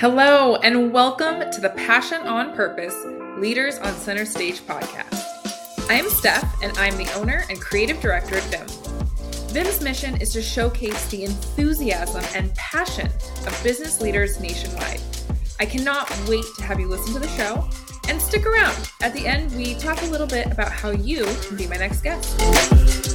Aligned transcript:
Hello, 0.00 0.54
and 0.54 0.92
welcome 0.92 1.50
to 1.50 1.60
the 1.60 1.70
Passion 1.70 2.22
on 2.22 2.54
Purpose 2.54 2.94
Leaders 3.36 3.78
on 3.78 3.92
Center 3.94 4.24
Stage 4.24 4.60
podcast. 4.60 5.90
I 5.90 5.94
am 5.94 6.08
Steph, 6.08 6.62
and 6.62 6.78
I'm 6.78 6.96
the 6.96 7.12
owner 7.14 7.44
and 7.50 7.60
creative 7.60 8.00
director 8.00 8.36
at 8.36 8.44
Viim. 8.44 8.68
Viim's 9.52 9.80
mission 9.80 10.16
is 10.20 10.32
to 10.34 10.40
showcase 10.40 11.08
the 11.08 11.24
enthusiasm 11.24 12.24
and 12.36 12.54
passion 12.54 13.08
of 13.08 13.60
business 13.64 14.00
leaders 14.00 14.38
nationwide. 14.38 15.00
I 15.58 15.66
cannot 15.66 16.08
wait 16.28 16.44
to 16.58 16.62
have 16.62 16.78
you 16.78 16.86
listen 16.86 17.12
to 17.14 17.18
the 17.18 17.28
show 17.30 17.68
and 18.08 18.22
stick 18.22 18.46
around. 18.46 18.92
At 19.02 19.14
the 19.14 19.26
end, 19.26 19.50
we 19.56 19.74
talk 19.74 20.00
a 20.02 20.06
little 20.06 20.28
bit 20.28 20.46
about 20.46 20.70
how 20.70 20.90
you 20.90 21.24
can 21.48 21.56
be 21.56 21.66
my 21.66 21.76
next 21.76 22.02
guest. 22.02 23.07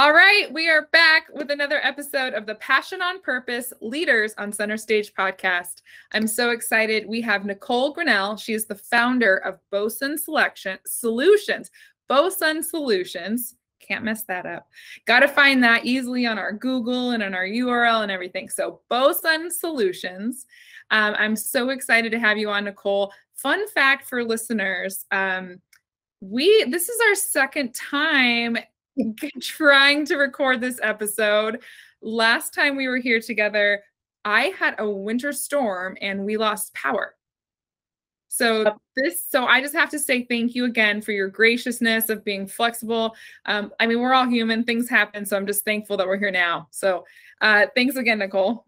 All 0.00 0.14
right, 0.14 0.50
we 0.50 0.66
are 0.70 0.88
back 0.92 1.26
with 1.30 1.50
another 1.50 1.78
episode 1.82 2.32
of 2.32 2.46
the 2.46 2.54
Passion 2.54 3.02
on 3.02 3.20
Purpose 3.20 3.70
Leaders 3.82 4.32
on 4.38 4.50
Center 4.50 4.78
Stage 4.78 5.12
podcast. 5.12 5.82
I'm 6.12 6.26
so 6.26 6.52
excited. 6.52 7.06
We 7.06 7.20
have 7.20 7.44
Nicole 7.44 7.92
Grinnell. 7.92 8.38
She 8.38 8.54
is 8.54 8.64
the 8.64 8.76
founder 8.76 9.36
of 9.36 9.58
Bosun 9.70 10.16
Selection 10.16 10.78
Solutions. 10.86 11.70
Bosun 12.08 12.62
Solutions. 12.62 13.56
Can't 13.78 14.02
mess 14.02 14.22
that 14.22 14.46
up. 14.46 14.68
Got 15.04 15.20
to 15.20 15.28
find 15.28 15.62
that 15.64 15.84
easily 15.84 16.24
on 16.24 16.38
our 16.38 16.54
Google 16.54 17.10
and 17.10 17.22
on 17.22 17.34
our 17.34 17.44
URL 17.44 18.02
and 18.02 18.10
everything. 18.10 18.48
So, 18.48 18.80
Bosun 18.88 19.50
Solutions. 19.50 20.46
Um, 20.90 21.14
I'm 21.18 21.36
so 21.36 21.68
excited 21.68 22.10
to 22.12 22.18
have 22.18 22.38
you 22.38 22.48
on, 22.48 22.64
Nicole. 22.64 23.12
Fun 23.34 23.68
fact 23.68 24.08
for 24.08 24.24
listeners. 24.24 25.04
Um, 25.10 25.60
we 26.22 26.64
this 26.64 26.88
is 26.88 27.00
our 27.08 27.14
second 27.14 27.74
time 27.74 28.56
trying 29.40 30.04
to 30.06 30.16
record 30.16 30.60
this 30.60 30.78
episode. 30.82 31.62
Last 32.02 32.54
time 32.54 32.76
we 32.76 32.88
were 32.88 32.98
here 32.98 33.20
together, 33.20 33.82
I 34.24 34.54
had 34.58 34.74
a 34.78 34.88
winter 34.88 35.32
storm 35.32 35.96
and 36.00 36.24
we 36.24 36.36
lost 36.36 36.74
power. 36.74 37.14
So 38.32 38.76
this, 38.96 39.24
so 39.28 39.44
I 39.44 39.60
just 39.60 39.74
have 39.74 39.90
to 39.90 39.98
say 39.98 40.24
thank 40.24 40.54
you 40.54 40.64
again 40.64 41.02
for 41.02 41.10
your 41.10 41.28
graciousness 41.28 42.08
of 42.10 42.24
being 42.24 42.46
flexible. 42.46 43.16
Um, 43.44 43.72
I 43.80 43.86
mean, 43.86 44.00
we're 44.00 44.14
all 44.14 44.28
human; 44.28 44.62
things 44.62 44.88
happen. 44.88 45.26
So 45.26 45.36
I'm 45.36 45.48
just 45.48 45.64
thankful 45.64 45.96
that 45.96 46.06
we're 46.06 46.16
here 46.16 46.30
now. 46.30 46.68
So 46.70 47.04
uh, 47.40 47.66
thanks 47.74 47.96
again, 47.96 48.20
Nicole. 48.20 48.64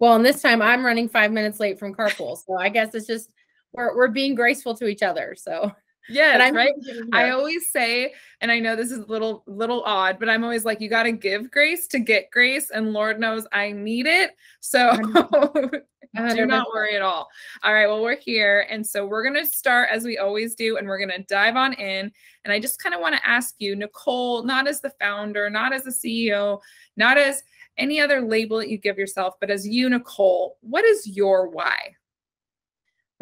Well, 0.00 0.16
and 0.16 0.26
this 0.26 0.42
time 0.42 0.60
I'm 0.60 0.84
running 0.84 1.08
five 1.08 1.30
minutes 1.30 1.60
late 1.60 1.78
from 1.78 1.94
carpool, 1.94 2.36
so 2.44 2.56
I 2.58 2.68
guess 2.68 2.92
it's 2.94 3.06
just 3.06 3.30
we're 3.72 3.96
we're 3.96 4.08
being 4.08 4.34
graceful 4.34 4.74
to 4.76 4.88
each 4.88 5.02
other. 5.02 5.36
So 5.38 5.70
Yes, 6.08 6.52
right. 6.52 6.72
I 7.12 7.30
always 7.30 7.70
say, 7.72 8.12
and 8.40 8.50
I 8.52 8.58
know 8.58 8.76
this 8.76 8.90
is 8.90 8.98
a 8.98 9.06
little 9.06 9.42
little 9.46 9.82
odd, 9.84 10.18
but 10.18 10.28
I'm 10.28 10.44
always 10.44 10.64
like, 10.64 10.80
you 10.80 10.88
got 10.88 11.04
to 11.04 11.12
give 11.12 11.50
grace 11.50 11.86
to 11.88 11.98
get 11.98 12.30
grace, 12.30 12.70
and 12.70 12.92
Lord 12.92 13.18
knows 13.18 13.46
I 13.52 13.72
need 13.72 14.06
it. 14.06 14.32
So 14.60 14.92
do 16.34 16.46
not 16.46 16.68
worry 16.72 16.94
at 16.94 17.02
all. 17.02 17.28
All 17.62 17.72
right, 17.72 17.86
well 17.86 18.02
we're 18.02 18.16
here, 18.16 18.66
and 18.70 18.86
so 18.86 19.06
we're 19.06 19.24
gonna 19.24 19.46
start 19.46 19.88
as 19.90 20.04
we 20.04 20.18
always 20.18 20.54
do, 20.54 20.76
and 20.76 20.86
we're 20.86 20.98
gonna 20.98 21.24
dive 21.24 21.56
on 21.56 21.72
in. 21.74 22.12
And 22.44 22.52
I 22.52 22.60
just 22.60 22.82
kind 22.82 22.94
of 22.94 23.00
want 23.00 23.16
to 23.16 23.26
ask 23.26 23.54
you, 23.58 23.74
Nicole, 23.74 24.44
not 24.44 24.68
as 24.68 24.80
the 24.80 24.92
founder, 25.00 25.48
not 25.48 25.72
as 25.72 25.84
the 25.84 25.90
CEO, 25.90 26.60
not 26.96 27.16
as 27.16 27.42
any 27.78 28.00
other 28.00 28.20
label 28.20 28.58
that 28.58 28.68
you 28.68 28.78
give 28.78 28.98
yourself, 28.98 29.34
but 29.40 29.50
as 29.50 29.66
you, 29.66 29.88
Nicole, 29.88 30.58
what 30.60 30.84
is 30.84 31.06
your 31.06 31.48
why? 31.48 31.94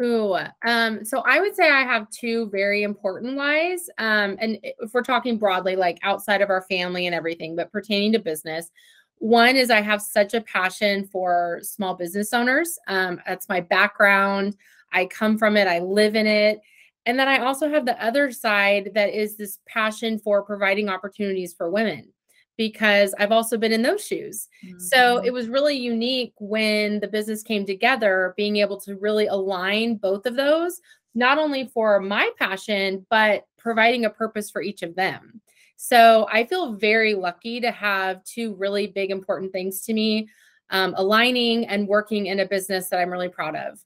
Ooh, 0.01 0.37
um, 0.65 1.05
so 1.05 1.21
I 1.25 1.39
would 1.39 1.55
say 1.55 1.69
I 1.69 1.81
have 1.81 2.09
two 2.09 2.49
very 2.49 2.83
important 2.83 3.37
whys. 3.37 3.89
Um, 3.99 4.37
and 4.39 4.57
if 4.63 4.93
we're 4.93 5.03
talking 5.03 5.37
broadly, 5.37 5.75
like 5.75 5.99
outside 6.01 6.41
of 6.41 6.49
our 6.49 6.63
family 6.63 7.05
and 7.05 7.15
everything, 7.15 7.55
but 7.55 7.71
pertaining 7.71 8.11
to 8.13 8.19
business, 8.19 8.71
one 9.19 9.55
is 9.55 9.69
I 9.69 9.81
have 9.81 10.01
such 10.01 10.33
a 10.33 10.41
passion 10.41 11.07
for 11.07 11.59
small 11.61 11.93
business 11.93 12.33
owners. 12.33 12.77
Um, 12.87 13.21
that's 13.25 13.47
my 13.47 13.61
background. 13.61 14.57
I 14.91 15.05
come 15.05 15.37
from 15.37 15.57
it, 15.57 15.67
I 15.67 15.79
live 15.79 16.15
in 16.15 16.27
it. 16.27 16.59
And 17.05 17.19
then 17.19 17.27
I 17.27 17.39
also 17.39 17.69
have 17.69 17.85
the 17.85 18.01
other 18.03 18.31
side 18.31 18.91
that 18.95 19.13
is 19.13 19.37
this 19.37 19.59
passion 19.67 20.19
for 20.19 20.41
providing 20.43 20.89
opportunities 20.89 21.53
for 21.53 21.69
women 21.69 22.12
because 22.57 23.13
I've 23.19 23.31
also 23.31 23.57
been 23.57 23.71
in 23.71 23.81
those 23.81 24.05
shoes. 24.05 24.47
Mm-hmm. 24.65 24.79
So 24.79 25.17
it 25.23 25.31
was 25.31 25.47
really 25.47 25.75
unique 25.75 26.33
when 26.39 26.99
the 26.99 27.07
business 27.07 27.43
came 27.43 27.65
together, 27.65 28.33
being 28.37 28.57
able 28.57 28.79
to 28.81 28.95
really 28.95 29.27
align 29.27 29.95
both 29.95 30.25
of 30.25 30.35
those, 30.35 30.79
not 31.15 31.37
only 31.37 31.67
for 31.67 31.99
my 31.99 32.29
passion, 32.37 33.05
but 33.09 33.45
providing 33.57 34.05
a 34.05 34.09
purpose 34.09 34.51
for 34.51 34.61
each 34.61 34.83
of 34.83 34.95
them. 34.95 35.41
So 35.77 36.27
I 36.31 36.45
feel 36.45 36.73
very 36.73 37.13
lucky 37.13 37.59
to 37.61 37.71
have 37.71 38.23
two 38.23 38.55
really 38.55 38.87
big, 38.87 39.11
important 39.11 39.51
things 39.51 39.81
to 39.81 39.93
me 39.93 40.29
um, 40.69 40.93
aligning 40.97 41.67
and 41.67 41.87
working 41.87 42.27
in 42.27 42.39
a 42.39 42.47
business 42.47 42.89
that 42.89 42.99
I'm 42.99 43.11
really 43.11 43.29
proud 43.29 43.55
of. 43.55 43.79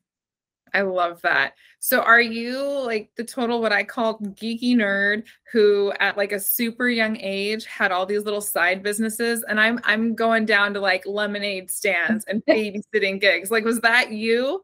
I 0.73 0.81
love 0.81 1.21
that. 1.21 1.53
So 1.79 2.01
are 2.01 2.21
you 2.21 2.61
like 2.61 3.11
the 3.15 3.23
total 3.23 3.61
what 3.61 3.71
I 3.71 3.83
call 3.83 4.19
geeky 4.19 4.75
nerd 4.75 5.23
who 5.51 5.93
at 5.99 6.17
like 6.17 6.31
a 6.31 6.39
super 6.39 6.89
young 6.89 7.17
age 7.17 7.65
had 7.65 7.91
all 7.91 8.05
these 8.05 8.23
little 8.23 8.41
side 8.41 8.83
businesses 8.83 9.43
and 9.47 9.59
I'm 9.59 9.79
I'm 9.83 10.15
going 10.15 10.45
down 10.45 10.73
to 10.73 10.79
like 10.79 11.05
lemonade 11.05 11.71
stands 11.71 12.25
and 12.25 12.43
babysitting 12.49 13.21
gigs. 13.21 13.51
Like 13.51 13.65
was 13.65 13.79
that 13.81 14.11
you? 14.11 14.63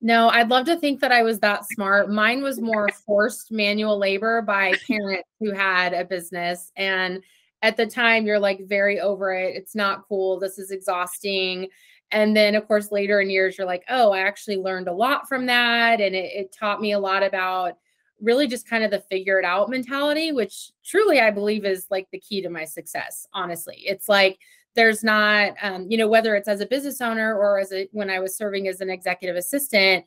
No, 0.00 0.30
I'd 0.30 0.48
love 0.48 0.66
to 0.66 0.76
think 0.76 1.00
that 1.00 1.12
I 1.12 1.22
was 1.22 1.38
that 1.40 1.64
smart. 1.70 2.10
Mine 2.10 2.42
was 2.42 2.60
more 2.60 2.88
forced 3.06 3.52
manual 3.52 3.98
labor 3.98 4.42
by 4.42 4.74
parents 4.88 5.28
who 5.38 5.52
had 5.52 5.92
a 5.92 6.04
business 6.04 6.72
and 6.76 7.22
at 7.62 7.76
the 7.76 7.86
time 7.86 8.26
you're 8.26 8.40
like 8.40 8.66
very 8.66 9.00
over 9.00 9.32
it. 9.32 9.54
It's 9.54 9.76
not 9.76 10.02
cool. 10.08 10.40
This 10.40 10.58
is 10.58 10.72
exhausting 10.72 11.68
and 12.12 12.36
then 12.36 12.54
of 12.54 12.66
course 12.68 12.92
later 12.92 13.20
in 13.20 13.30
years 13.30 13.58
you're 13.58 13.66
like 13.66 13.84
oh 13.88 14.12
i 14.12 14.20
actually 14.20 14.56
learned 14.56 14.88
a 14.88 14.92
lot 14.92 15.28
from 15.28 15.46
that. 15.46 16.00
And 16.00 16.14
it, 16.14 16.32
it, 16.34 16.56
taught 16.58 16.80
me 16.80 16.92
a 16.92 16.98
lot 16.98 17.22
about 17.22 17.78
really 18.20 18.46
just 18.46 18.68
kind 18.68 18.84
of 18.84 18.90
the 18.90 19.00
figure 19.00 19.38
it 19.38 19.44
out 19.44 19.68
mentality 19.68 20.30
which 20.30 20.70
truly 20.84 21.20
i 21.20 21.30
believe 21.30 21.64
is 21.64 21.86
like 21.90 22.08
the 22.12 22.20
key 22.20 22.42
to 22.42 22.48
my 22.48 22.64
success 22.64 23.26
honestly. 23.32 23.82
It's 23.86 24.08
like 24.08 24.38
there's 24.74 25.04
not 25.04 25.54
um, 25.62 25.86
you 25.90 25.98
know 25.98 26.08
whether 26.08 26.34
it's 26.34 26.48
as 26.48 26.60
a 26.60 26.66
business 26.66 27.00
owner 27.00 27.36
or 27.36 27.58
as 27.58 27.72
a 27.72 27.88
when 27.92 28.10
i 28.10 28.18
was 28.18 28.36
serving 28.36 28.68
as 28.68 28.80
an 28.80 28.90
executive 28.90 29.36
assistant 29.36 30.04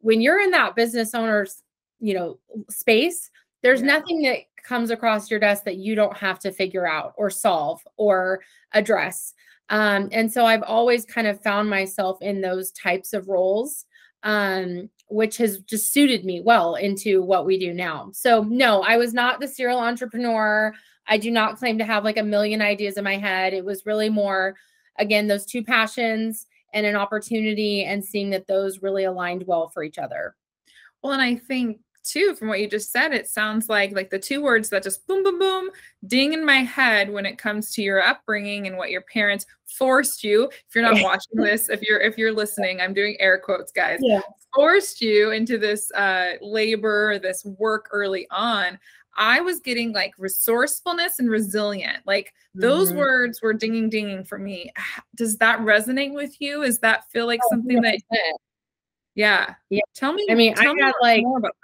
when 0.00 0.20
you're 0.20 0.40
in 0.40 0.50
that 0.50 0.76
business 0.76 1.14
owner's 1.14 1.62
you 2.00 2.14
know 2.14 2.38
space 2.68 3.30
there's 3.62 3.80
yeah. 3.80 3.86
nothing 3.86 4.22
that 4.22 4.38
comes 4.62 4.90
across 4.90 5.30
your 5.30 5.40
desk 5.40 5.64
that 5.64 5.76
you 5.76 5.94
don't 5.94 6.16
have 6.16 6.38
to 6.38 6.52
figure 6.52 6.86
out 6.86 7.14
or 7.16 7.30
solve 7.30 7.80
or 7.96 8.40
address 8.72 9.34
um, 9.70 10.08
and 10.12 10.32
so 10.32 10.46
I've 10.46 10.62
always 10.62 11.04
kind 11.04 11.26
of 11.26 11.42
found 11.42 11.68
myself 11.68 12.18
in 12.22 12.40
those 12.40 12.72
types 12.72 13.12
of 13.12 13.28
roles, 13.28 13.84
um, 14.22 14.88
which 15.08 15.36
has 15.38 15.60
just 15.60 15.92
suited 15.92 16.24
me 16.24 16.40
well 16.40 16.74
into 16.76 17.22
what 17.22 17.46
we 17.46 17.58
do 17.58 17.72
now. 17.72 18.10
So, 18.12 18.42
no, 18.44 18.82
I 18.82 18.96
was 18.96 19.12
not 19.12 19.40
the 19.40 19.48
serial 19.48 19.78
entrepreneur. 19.78 20.72
I 21.06 21.18
do 21.18 21.30
not 21.30 21.58
claim 21.58 21.78
to 21.78 21.84
have 21.84 22.04
like 22.04 22.18
a 22.18 22.22
million 22.22 22.62
ideas 22.62 22.96
in 22.96 23.04
my 23.04 23.16
head. 23.16 23.54
It 23.54 23.64
was 23.64 23.86
really 23.86 24.10
more, 24.10 24.56
again, 24.98 25.26
those 25.26 25.46
two 25.46 25.62
passions 25.62 26.46
and 26.74 26.84
an 26.84 26.96
opportunity 26.96 27.84
and 27.84 28.04
seeing 28.04 28.30
that 28.30 28.46
those 28.46 28.82
really 28.82 29.04
aligned 29.04 29.44
well 29.46 29.68
for 29.68 29.82
each 29.82 29.98
other. 29.98 30.34
Well, 31.02 31.12
and 31.12 31.22
I 31.22 31.36
think 31.36 31.80
too 32.10 32.34
from 32.34 32.48
what 32.48 32.60
you 32.60 32.68
just 32.68 32.90
said 32.90 33.12
it 33.12 33.28
sounds 33.28 33.68
like 33.68 33.92
like 33.92 34.10
the 34.10 34.18
two 34.18 34.42
words 34.42 34.68
that 34.68 34.82
just 34.82 35.06
boom 35.06 35.22
boom 35.22 35.38
boom 35.38 35.70
ding 36.06 36.32
in 36.32 36.44
my 36.44 36.58
head 36.58 37.10
when 37.10 37.26
it 37.26 37.38
comes 37.38 37.72
to 37.72 37.82
your 37.82 38.02
upbringing 38.02 38.66
and 38.66 38.76
what 38.76 38.90
your 38.90 39.02
parents 39.02 39.46
forced 39.66 40.24
you 40.24 40.44
if 40.44 40.74
you're 40.74 40.84
not 40.84 41.02
watching 41.02 41.32
this 41.36 41.68
if 41.68 41.82
you're 41.82 42.00
if 42.00 42.16
you're 42.16 42.32
listening 42.32 42.80
i'm 42.80 42.94
doing 42.94 43.16
air 43.20 43.38
quotes 43.38 43.72
guys 43.72 43.98
yeah. 44.02 44.20
forced 44.54 45.00
you 45.00 45.30
into 45.30 45.58
this 45.58 45.90
uh 45.92 46.32
labor 46.40 47.18
this 47.18 47.44
work 47.44 47.88
early 47.92 48.26
on 48.30 48.78
I 49.20 49.40
was 49.40 49.58
getting 49.58 49.92
like 49.92 50.14
resourcefulness 50.16 51.18
and 51.18 51.28
resilient. 51.28 51.98
Like 52.06 52.32
those 52.54 52.90
mm-hmm. 52.90 52.98
words 52.98 53.42
were 53.42 53.52
dinging 53.52 53.90
dinging 53.90 54.22
for 54.22 54.38
me. 54.38 54.72
Does 55.16 55.36
that 55.38 55.58
resonate 55.58 56.14
with 56.14 56.40
you? 56.40 56.62
Does 56.64 56.78
that 56.78 57.10
feel 57.10 57.26
like 57.26 57.40
oh, 57.46 57.48
something 57.50 57.82
that 57.82 57.98
yeah. 59.18 59.54
Yeah. 59.68 59.80
Tell 59.96 60.12
me. 60.12 60.24
I 60.30 60.34
mean, 60.34 60.54
I 60.56 60.72
got 60.72 60.94
like 61.02 61.22
more 61.24 61.38
about 61.38 61.56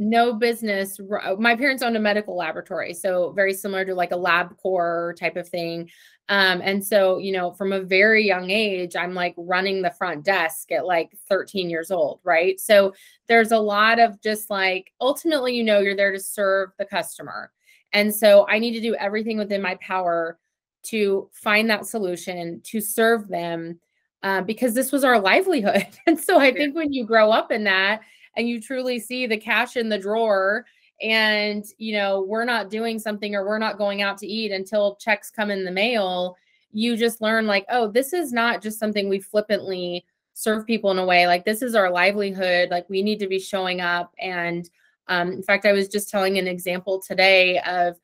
no 0.00 0.32
business. 0.32 0.98
Uh, 0.98 1.36
my 1.38 1.54
parents 1.54 1.82
owned 1.82 1.96
a 1.96 2.00
medical 2.00 2.36
laboratory, 2.36 2.94
so 2.94 3.32
very 3.32 3.52
similar 3.52 3.84
to 3.84 3.94
like 3.94 4.10
a 4.10 4.16
LabCorp 4.16 5.16
type 5.16 5.36
of 5.36 5.48
thing. 5.48 5.88
Um, 6.30 6.62
and 6.64 6.84
so, 6.84 7.18
you 7.18 7.32
know, 7.32 7.52
from 7.52 7.72
a 7.72 7.80
very 7.80 8.26
young 8.26 8.50
age, 8.50 8.96
I'm 8.96 9.14
like 9.14 9.34
running 9.36 9.82
the 9.82 9.90
front 9.90 10.24
desk 10.24 10.72
at 10.72 10.86
like 10.86 11.10
13 11.28 11.68
years 11.68 11.90
old, 11.90 12.20
right? 12.24 12.58
So 12.58 12.94
there's 13.28 13.52
a 13.52 13.58
lot 13.58 13.98
of 13.98 14.20
just 14.22 14.48
like 14.48 14.92
ultimately, 15.00 15.54
you 15.54 15.64
know, 15.64 15.80
you're 15.80 15.96
there 15.96 16.12
to 16.12 16.20
serve 16.20 16.70
the 16.78 16.86
customer. 16.86 17.52
And 17.92 18.14
so 18.14 18.46
I 18.48 18.58
need 18.58 18.72
to 18.72 18.80
do 18.80 18.94
everything 18.94 19.36
within 19.36 19.60
my 19.60 19.76
power 19.82 20.38
to 20.84 21.28
find 21.32 21.68
that 21.68 21.84
solution 21.84 22.62
to 22.64 22.80
serve 22.80 23.28
them 23.28 23.78
uh, 24.22 24.40
because 24.42 24.72
this 24.72 24.92
was 24.92 25.04
our 25.04 25.20
livelihood. 25.20 25.86
And 26.06 26.18
so 26.18 26.38
I 26.38 26.52
think 26.52 26.74
when 26.74 26.92
you 26.92 27.04
grow 27.04 27.30
up 27.30 27.50
in 27.52 27.64
that, 27.64 28.00
and 28.36 28.48
you 28.48 28.60
truly 28.60 28.98
see 28.98 29.26
the 29.26 29.36
cash 29.36 29.76
in 29.76 29.88
the 29.88 29.98
drawer 29.98 30.64
and 31.02 31.64
you 31.78 31.94
know 31.94 32.22
we're 32.22 32.44
not 32.44 32.70
doing 32.70 32.98
something 32.98 33.34
or 33.34 33.46
we're 33.46 33.58
not 33.58 33.78
going 33.78 34.02
out 34.02 34.18
to 34.18 34.26
eat 34.26 34.52
until 34.52 34.96
checks 34.96 35.30
come 35.30 35.50
in 35.50 35.64
the 35.64 35.70
mail 35.70 36.36
you 36.72 36.96
just 36.96 37.20
learn 37.20 37.46
like, 37.46 37.64
oh, 37.68 37.88
this 37.88 38.12
is 38.12 38.32
not 38.32 38.62
just 38.62 38.78
something 38.78 39.08
we 39.08 39.20
flippantly 39.20 40.04
serve 40.34 40.66
people 40.66 40.90
in 40.90 40.98
a 40.98 41.04
way. 41.04 41.26
Like 41.26 41.44
this 41.44 41.62
is 41.62 41.74
our 41.74 41.90
livelihood. 41.90 42.70
Like 42.70 42.88
we 42.88 43.02
need 43.02 43.18
to 43.18 43.26
be 43.26 43.38
showing 43.38 43.80
up. 43.80 44.14
And 44.18 44.68
um, 45.08 45.32
in 45.32 45.42
fact, 45.42 45.66
I 45.66 45.72
was 45.72 45.88
just 45.88 46.08
telling 46.08 46.38
an 46.38 46.46
example 46.46 47.00
today 47.00 47.58
of 47.60 47.98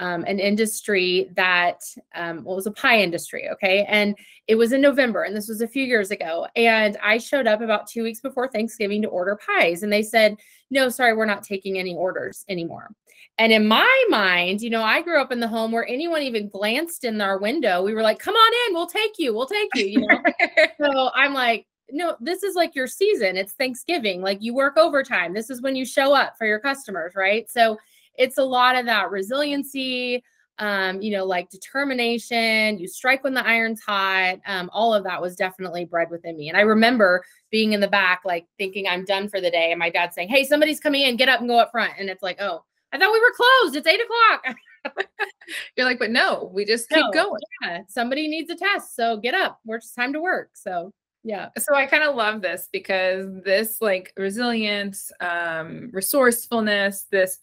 um, 0.00 0.24
an 0.24 0.40
industry 0.40 1.30
that 1.36 1.82
um, 2.14 2.42
well, 2.42 2.56
was 2.56 2.66
a 2.66 2.72
pie 2.72 3.00
industry. 3.00 3.48
Okay. 3.50 3.84
And 3.88 4.16
it 4.48 4.56
was 4.56 4.72
in 4.72 4.80
November, 4.80 5.22
and 5.22 5.36
this 5.36 5.46
was 5.46 5.60
a 5.60 5.68
few 5.68 5.84
years 5.84 6.10
ago. 6.10 6.48
And 6.56 6.96
I 7.02 7.18
showed 7.18 7.46
up 7.46 7.60
about 7.60 7.86
two 7.86 8.02
weeks 8.02 8.20
before 8.20 8.48
Thanksgiving 8.48 9.02
to 9.02 9.08
order 9.08 9.38
pies. 9.46 9.82
And 9.82 9.92
they 9.92 10.02
said, 10.02 10.36
no, 10.70 10.88
sorry, 10.88 11.14
we're 11.14 11.26
not 11.26 11.44
taking 11.44 11.78
any 11.78 11.94
orders 11.94 12.44
anymore. 12.48 12.90
And 13.38 13.52
in 13.52 13.68
my 13.68 14.04
mind, 14.08 14.62
you 14.62 14.70
know, 14.70 14.82
I 14.82 15.02
grew 15.02 15.20
up 15.20 15.32
in 15.32 15.40
the 15.40 15.48
home 15.48 15.70
where 15.70 15.86
anyone 15.86 16.22
even 16.22 16.48
glanced 16.48 17.04
in 17.04 17.20
our 17.20 17.38
window, 17.38 17.82
we 17.82 17.94
were 17.94 18.02
like, 18.02 18.18
come 18.18 18.34
on 18.34 18.52
in, 18.68 18.74
we'll 18.74 18.86
take 18.86 19.18
you, 19.18 19.34
we'll 19.34 19.46
take 19.46 19.68
you, 19.74 19.86
you 19.86 20.06
know. 20.06 20.22
so 20.80 21.10
I'm 21.14 21.34
like, 21.34 21.66
no, 21.92 22.16
this 22.20 22.42
is 22.42 22.54
like 22.54 22.74
your 22.74 22.86
season. 22.86 23.36
It's 23.36 23.52
Thanksgiving. 23.52 24.22
Like 24.22 24.38
you 24.40 24.54
work 24.54 24.76
overtime. 24.76 25.34
This 25.34 25.50
is 25.50 25.60
when 25.60 25.76
you 25.76 25.84
show 25.84 26.14
up 26.14 26.36
for 26.38 26.46
your 26.46 26.60
customers, 26.60 27.14
right? 27.14 27.50
So 27.50 27.78
it's 28.20 28.36
a 28.36 28.44
lot 28.44 28.76
of 28.76 28.84
that 28.84 29.10
resiliency, 29.10 30.22
um, 30.58 31.00
you 31.00 31.10
know, 31.10 31.24
like 31.24 31.48
determination, 31.48 32.78
you 32.78 32.86
strike 32.86 33.24
when 33.24 33.32
the 33.32 33.46
iron's 33.46 33.80
hot. 33.80 34.40
Um, 34.46 34.68
all 34.74 34.92
of 34.92 35.04
that 35.04 35.22
was 35.22 35.34
definitely 35.34 35.86
bred 35.86 36.10
within 36.10 36.36
me. 36.36 36.50
And 36.50 36.58
I 36.58 36.60
remember 36.60 37.24
being 37.50 37.72
in 37.72 37.80
the 37.80 37.88
back, 37.88 38.20
like 38.26 38.46
thinking 38.58 38.86
I'm 38.86 39.06
done 39.06 39.30
for 39.30 39.40
the 39.40 39.50
day. 39.50 39.70
And 39.72 39.78
my 39.78 39.88
dad 39.88 40.12
saying, 40.12 40.28
Hey, 40.28 40.44
somebody's 40.44 40.80
coming 40.80 41.02
in, 41.02 41.16
get 41.16 41.30
up 41.30 41.40
and 41.40 41.48
go 41.48 41.58
up 41.58 41.70
front. 41.70 41.94
And 41.98 42.10
it's 42.10 42.22
like, 42.22 42.36
Oh, 42.40 42.62
I 42.92 42.98
thought 42.98 43.12
we 43.12 43.20
were 43.20 43.34
closed. 43.34 43.76
It's 43.76 43.86
eight 43.86 44.00
o'clock. 44.02 44.56
You're 45.76 45.86
like, 45.86 45.98
but 45.98 46.10
no, 46.10 46.50
we 46.52 46.64
just 46.66 46.88
keep 46.90 47.04
no, 47.04 47.10
going. 47.10 47.40
Yeah, 47.62 47.80
somebody 47.88 48.28
needs 48.28 48.50
a 48.50 48.56
test. 48.56 48.94
So 48.96 49.16
get 49.16 49.34
up. 49.34 49.60
We're 49.64 49.78
just 49.78 49.94
time 49.94 50.12
to 50.12 50.20
work. 50.20 50.50
So 50.54 50.92
yeah. 51.22 51.48
So 51.58 51.74
I 51.74 51.86
kind 51.86 52.02
of 52.02 52.16
love 52.16 52.42
this 52.42 52.68
because 52.72 53.26
this 53.44 53.80
like 53.80 54.12
resilience, 54.16 55.10
um, 55.20 55.90
resourcefulness, 55.92 57.06
this 57.10 57.38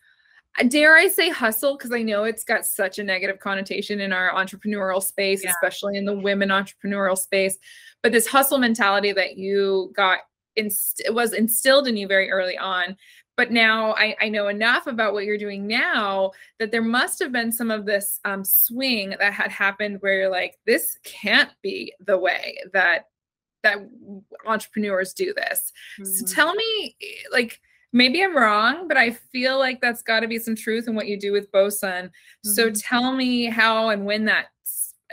dare 0.63 0.95
I 0.95 1.07
say 1.07 1.29
hustle 1.29 1.77
because 1.77 1.91
I 1.91 2.01
know 2.01 2.23
it's 2.23 2.43
got 2.43 2.65
such 2.65 2.99
a 2.99 3.03
negative 3.03 3.39
connotation 3.39 3.99
in 3.99 4.11
our 4.11 4.31
entrepreneurial 4.33 5.03
space, 5.03 5.43
yeah. 5.43 5.51
especially 5.51 5.97
in 5.97 6.05
the 6.05 6.17
women 6.17 6.49
entrepreneurial 6.49 7.17
space. 7.17 7.57
But 8.03 8.11
this 8.11 8.27
hustle 8.27 8.57
mentality 8.57 9.11
that 9.11 9.37
you 9.37 9.91
got 9.95 10.19
inst- 10.55 11.03
was 11.09 11.33
instilled 11.33 11.87
in 11.87 11.97
you 11.97 12.07
very 12.07 12.31
early 12.31 12.57
on. 12.57 12.97
But 13.35 13.51
now 13.51 13.93
I, 13.93 14.15
I 14.19 14.29
know 14.29 14.47
enough 14.47 14.87
about 14.87 15.13
what 15.13 15.25
you're 15.25 15.37
doing 15.37 15.67
now 15.67 16.31
that 16.57 16.71
there 16.71 16.81
must 16.81 17.19
have 17.19 17.31
been 17.31 17.51
some 17.51 17.69
of 17.69 17.85
this 17.85 18.19
um, 18.25 18.43
swing 18.43 19.13
that 19.19 19.31
had 19.31 19.51
happened 19.51 19.97
where 19.99 20.17
you're 20.17 20.31
like, 20.31 20.57
this 20.65 20.97
can't 21.03 21.51
be 21.61 21.93
the 21.99 22.17
way 22.17 22.57
that 22.73 23.05
that 23.63 23.77
entrepreneurs 24.45 25.13
do 25.13 25.33
this. 25.35 25.71
Mm-hmm. 25.99 26.11
So 26.11 26.33
tell 26.33 26.55
me, 26.55 26.95
like, 27.31 27.59
maybe 27.93 28.23
I'm 28.23 28.35
wrong, 28.35 28.87
but 28.87 28.97
I 28.97 29.11
feel 29.11 29.57
like 29.57 29.81
that's 29.81 30.01
got 30.01 30.21
to 30.21 30.27
be 30.27 30.39
some 30.39 30.55
truth 30.55 30.87
in 30.87 30.95
what 30.95 31.07
you 31.07 31.19
do 31.19 31.31
with 31.31 31.51
Bosun. 31.51 32.05
Mm-hmm. 32.05 32.49
So 32.49 32.69
tell 32.71 33.13
me 33.13 33.45
how 33.45 33.89
and 33.89 34.05
when 34.05 34.25
that 34.25 34.47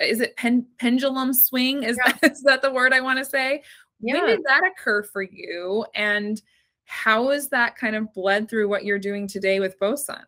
is 0.00 0.20
it 0.20 0.36
pen, 0.36 0.66
pendulum 0.78 1.32
swing? 1.32 1.82
Is, 1.82 1.98
yeah. 2.04 2.12
that, 2.20 2.32
is 2.32 2.42
that 2.42 2.62
the 2.62 2.72
word 2.72 2.92
I 2.92 3.00
want 3.00 3.18
to 3.18 3.24
say? 3.24 3.62
Yeah. 4.00 4.14
When 4.14 4.26
did 4.26 4.40
that 4.44 4.62
occur 4.66 5.02
for 5.04 5.22
you? 5.22 5.86
And 5.94 6.40
how 6.86 7.30
is 7.30 7.48
that 7.50 7.76
kind 7.76 7.96
of 7.96 8.12
bled 8.12 8.48
through 8.48 8.68
what 8.68 8.84
you're 8.84 8.98
doing 8.98 9.26
today 9.26 9.60
with 9.60 9.78
Bosun? 9.78 10.24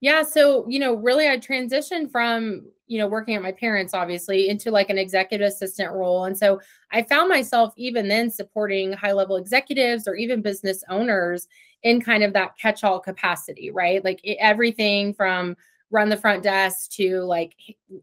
Yeah. 0.00 0.22
So, 0.22 0.66
you 0.68 0.78
know, 0.78 0.94
really 0.94 1.28
I 1.28 1.38
transitioned 1.38 2.10
from, 2.10 2.66
you 2.90 2.98
know, 2.98 3.06
working 3.06 3.36
at 3.36 3.42
my 3.42 3.52
parents, 3.52 3.94
obviously, 3.94 4.48
into 4.48 4.72
like 4.72 4.90
an 4.90 4.98
executive 4.98 5.46
assistant 5.46 5.92
role. 5.92 6.24
And 6.24 6.36
so 6.36 6.60
I 6.90 7.02
found 7.02 7.28
myself 7.28 7.72
even 7.76 8.08
then 8.08 8.32
supporting 8.32 8.92
high 8.92 9.12
level 9.12 9.36
executives 9.36 10.08
or 10.08 10.16
even 10.16 10.42
business 10.42 10.82
owners 10.88 11.46
in 11.84 12.00
kind 12.00 12.24
of 12.24 12.32
that 12.32 12.58
catch 12.58 12.82
all 12.82 12.98
capacity, 12.98 13.70
right? 13.70 14.04
Like 14.04 14.20
everything 14.40 15.14
from 15.14 15.56
run 15.92 16.08
the 16.08 16.16
front 16.16 16.42
desk 16.42 16.90
to 16.92 17.20
like 17.20 17.54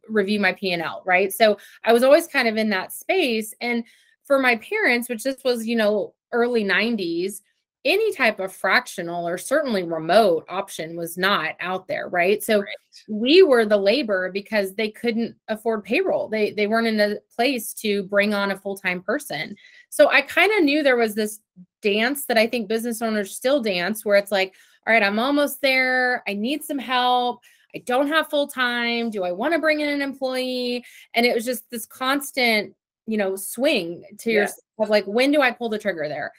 review 0.07 0.39
my 0.39 0.53
P&L, 0.53 1.03
right? 1.05 1.33
So 1.33 1.57
I 1.83 1.91
was 1.91 2.03
always 2.03 2.25
kind 2.25 2.47
of 2.47 2.55
in 2.55 2.69
that 2.69 2.93
space. 2.93 3.53
And 3.59 3.83
for 4.23 4.39
my 4.39 4.55
parents, 4.55 5.09
which 5.09 5.23
this 5.23 5.43
was, 5.43 5.67
you 5.67 5.75
know, 5.75 6.13
early 6.31 6.63
90s, 6.63 7.41
any 7.85 8.13
type 8.13 8.39
of 8.39 8.53
fractional 8.53 9.27
or 9.27 9.37
certainly 9.37 9.83
remote 9.83 10.45
option 10.49 10.97
was 10.97 11.17
not 11.17 11.55
out 11.59 11.87
there 11.87 12.09
right? 12.09 12.43
So 12.43 12.59
right. 12.59 12.75
we 13.07 13.43
were 13.43 13.65
the 13.65 13.77
labor 13.77 14.31
because 14.31 14.75
they 14.75 14.89
couldn't 14.89 15.35
afford 15.47 15.83
payroll. 15.83 16.27
They 16.27 16.51
they 16.51 16.67
weren't 16.67 16.87
in 16.87 16.99
a 16.99 17.17
place 17.33 17.73
to 17.75 18.03
bring 18.03 18.33
on 18.33 18.51
a 18.51 18.57
full-time 18.57 19.01
person. 19.01 19.55
So 19.89 20.09
i 20.09 20.21
kind 20.21 20.51
of 20.53 20.63
knew 20.63 20.83
there 20.83 20.97
was 20.97 21.15
this 21.15 21.39
dance 21.81 22.25
that 22.25 22.37
i 22.37 22.47
think 22.47 22.67
business 22.67 23.01
owners 23.01 23.35
still 23.35 23.61
dance 23.61 24.03
where 24.03 24.17
it's 24.17 24.31
like 24.31 24.53
all 24.85 24.93
right 24.93 25.03
i'm 25.03 25.19
almost 25.19 25.61
there. 25.61 26.23
I 26.27 26.33
need 26.33 26.63
some 26.63 26.79
help. 26.79 27.43
I 27.75 27.79
don't 27.85 28.07
have 28.07 28.29
full 28.29 28.47
time 28.47 29.09
do 29.09 29.23
i 29.23 29.31
want 29.31 29.53
to 29.53 29.59
bring 29.59 29.81
in 29.81 29.89
an 29.89 30.01
employee? 30.01 30.83
And 31.13 31.25
it 31.25 31.35
was 31.35 31.45
just 31.45 31.69
this 31.69 31.85
constant 31.85 32.73
you 33.05 33.17
know 33.17 33.35
swing 33.35 34.03
to 34.19 34.31
your 34.31 34.47
of 34.79 34.89
like 34.89 35.05
when 35.05 35.31
do 35.31 35.41
i 35.41 35.49
pull 35.49 35.69
the 35.69 35.79
trigger 35.79 36.07
there 36.07 36.31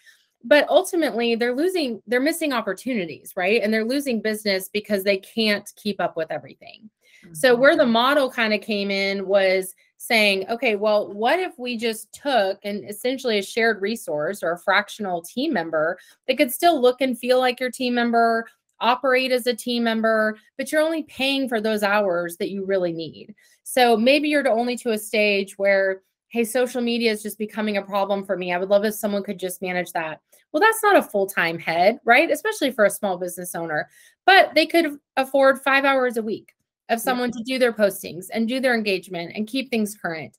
but 0.44 0.68
ultimately 0.68 1.34
they're 1.34 1.54
losing 1.54 2.02
they're 2.06 2.20
missing 2.20 2.52
opportunities 2.52 3.32
right? 3.36 3.62
And 3.62 3.72
they're 3.72 3.84
losing 3.84 4.22
business 4.22 4.68
because 4.72 5.04
they 5.04 5.18
can't 5.18 5.70
keep 5.76 6.00
up 6.00 6.16
with 6.16 6.30
everything. 6.30 6.90
Mm-hmm. 7.24 7.34
so 7.34 7.56
where 7.56 7.76
the 7.76 7.86
model 7.86 8.30
kind 8.30 8.54
of 8.54 8.60
came 8.60 8.92
in 8.92 9.26
was 9.26 9.74
saying 9.96 10.48
okay 10.48 10.76
well 10.76 11.12
what 11.12 11.40
if 11.40 11.58
we 11.58 11.76
just 11.76 12.12
took 12.12 12.60
and 12.62 12.88
essentially 12.88 13.38
a 13.38 13.42
shared 13.42 13.82
resource 13.82 14.44
or 14.44 14.52
a 14.52 14.58
fractional 14.58 15.20
team 15.22 15.52
member 15.52 15.98
that 16.28 16.36
could 16.36 16.52
still 16.52 16.80
look 16.80 17.00
and 17.00 17.18
feel 17.18 17.40
like 17.40 17.58
your 17.58 17.72
team 17.72 17.94
member 17.94 18.46
operate 18.80 19.32
as 19.32 19.48
a 19.48 19.54
team 19.54 19.82
member 19.82 20.38
but 20.56 20.70
you're 20.70 20.80
only 20.80 21.02
paying 21.04 21.48
for 21.48 21.60
those 21.60 21.82
hours 21.82 22.36
that 22.36 22.50
you 22.50 22.64
really 22.64 22.92
need? 22.92 23.34
So 23.64 23.96
maybe 23.96 24.28
you're 24.28 24.48
only 24.48 24.76
to 24.78 24.92
a 24.92 24.98
stage 24.98 25.58
where 25.58 26.02
hey 26.28 26.44
social 26.44 26.80
media 26.80 27.10
is 27.10 27.22
just 27.22 27.38
becoming 27.38 27.78
a 27.78 27.82
problem 27.82 28.24
for 28.24 28.36
me. 28.36 28.52
I 28.52 28.58
would 28.58 28.68
love 28.68 28.84
if 28.84 28.94
someone 28.94 29.24
could 29.24 29.38
just 29.38 29.60
manage 29.60 29.92
that 29.92 30.20
well, 30.52 30.60
that's 30.60 30.82
not 30.82 30.96
a 30.96 31.02
full 31.02 31.26
time 31.26 31.58
head, 31.58 31.98
right? 32.04 32.30
Especially 32.30 32.70
for 32.70 32.84
a 32.84 32.90
small 32.90 33.18
business 33.18 33.54
owner, 33.54 33.88
but 34.26 34.54
they 34.54 34.66
could 34.66 34.98
afford 35.16 35.60
five 35.60 35.84
hours 35.84 36.16
a 36.16 36.22
week 36.22 36.54
of 36.88 37.00
someone 37.00 37.30
yeah. 37.34 37.38
to 37.38 37.44
do 37.44 37.58
their 37.58 37.72
postings 37.72 38.26
and 38.32 38.48
do 38.48 38.60
their 38.60 38.74
engagement 38.74 39.32
and 39.34 39.46
keep 39.46 39.70
things 39.70 39.96
current. 40.00 40.36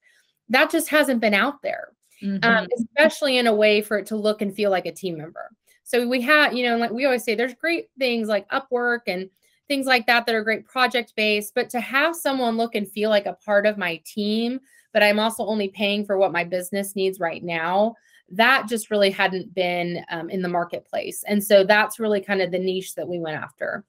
That 0.49 0.71
just 0.71 0.89
hasn't 0.89 1.21
been 1.21 1.35
out 1.35 1.61
there, 1.61 1.89
um, 2.23 2.29
mm-hmm. 2.29 2.49
um, 2.49 2.67
especially 2.77 3.37
in 3.37 3.47
a 3.47 3.53
way 3.53 3.81
for 3.81 3.97
it 3.99 4.07
to 4.07 4.15
look 4.15 4.41
and 4.41 4.53
feel 4.53 4.71
like 4.71 4.87
a 4.87 4.91
team 4.91 5.17
member. 5.17 5.51
So 5.83 6.07
we 6.07 6.21
have, 6.21 6.53
you 6.53 6.67
know, 6.67 6.77
like 6.77 6.91
we 6.91 7.05
always 7.05 7.23
say, 7.23 7.35
there's 7.35 7.53
great 7.55 7.89
things 7.97 8.27
like 8.27 8.49
Upwork 8.49 9.01
and 9.07 9.29
things 9.67 9.85
like 9.85 10.07
that 10.07 10.25
that 10.25 10.35
are 10.35 10.43
great 10.43 10.65
project 10.65 11.13
based, 11.15 11.53
but 11.53 11.69
to 11.69 11.79
have 11.79 12.15
someone 12.15 12.57
look 12.57 12.73
and 12.75 12.89
feel 12.89 13.11
like 13.11 13.27
a 13.27 13.33
part 13.33 13.67
of 13.67 13.77
my 13.77 14.01
team, 14.05 14.59
but 14.93 15.03
I'm 15.03 15.19
also 15.19 15.45
only 15.45 15.67
paying 15.67 16.05
for 16.05 16.17
what 16.17 16.31
my 16.31 16.43
business 16.43 16.95
needs 16.95 17.19
right 17.19 17.43
now 17.43 17.95
that 18.31 18.67
just 18.67 18.91
really 18.91 19.11
hadn't 19.11 19.53
been 19.53 20.03
um, 20.09 20.29
in 20.29 20.41
the 20.41 20.49
marketplace. 20.49 21.23
And 21.27 21.43
so 21.43 21.63
that's 21.63 21.99
really 21.99 22.21
kind 22.21 22.41
of 22.41 22.51
the 22.51 22.59
niche 22.59 22.95
that 22.95 23.07
we 23.07 23.19
went 23.19 23.41
after. 23.41 23.85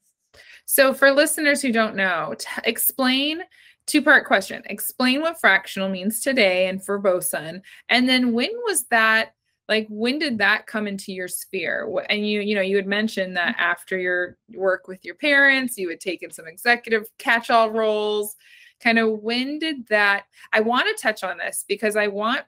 So, 0.65 0.93
for 0.93 1.11
listeners 1.11 1.61
who 1.61 1.71
don't 1.71 1.95
know, 1.95 2.35
t- 2.37 2.47
explain 2.63 3.41
two 3.87 4.01
part 4.01 4.25
question 4.25 4.61
explain 4.67 5.21
what 5.21 5.39
fractional 5.39 5.89
means 5.89 6.21
today 6.21 6.67
and 6.67 6.85
for 6.85 6.99
bosun 6.99 7.61
and 7.89 8.07
then 8.07 8.31
when 8.31 8.51
was 8.65 8.85
that 8.85 9.33
like 9.67 9.87
when 9.89 10.19
did 10.19 10.37
that 10.37 10.67
come 10.67 10.87
into 10.87 11.11
your 11.11 11.27
sphere 11.27 11.89
and 12.09 12.27
you 12.27 12.41
you 12.41 12.53
know 12.55 12.61
you 12.61 12.75
had 12.75 12.87
mentioned 12.87 13.35
that 13.35 13.55
mm-hmm. 13.55 13.61
after 13.61 13.97
your 13.97 14.37
work 14.53 14.87
with 14.87 15.03
your 15.03 15.15
parents 15.15 15.77
you 15.77 15.89
had 15.89 15.99
taken 15.99 16.31
some 16.31 16.47
executive 16.47 17.05
catch-all 17.17 17.71
roles 17.71 18.35
kind 18.79 18.99
of 18.99 19.19
when 19.19 19.57
did 19.59 19.87
that 19.87 20.25
i 20.53 20.59
want 20.59 20.85
to 20.87 21.01
touch 21.01 21.23
on 21.23 21.37
this 21.37 21.65
because 21.67 21.95
i 21.95 22.07
want 22.07 22.41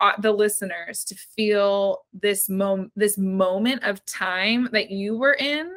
Uh, 0.00 0.12
the 0.20 0.32
listeners 0.32 1.04
to 1.04 1.14
feel 1.14 2.04
this 2.12 2.48
moment 2.48 2.90
this 2.96 3.18
moment 3.18 3.82
of 3.84 4.04
time 4.06 4.68
that 4.72 4.90
you 4.90 5.16
were 5.16 5.34
in 5.34 5.74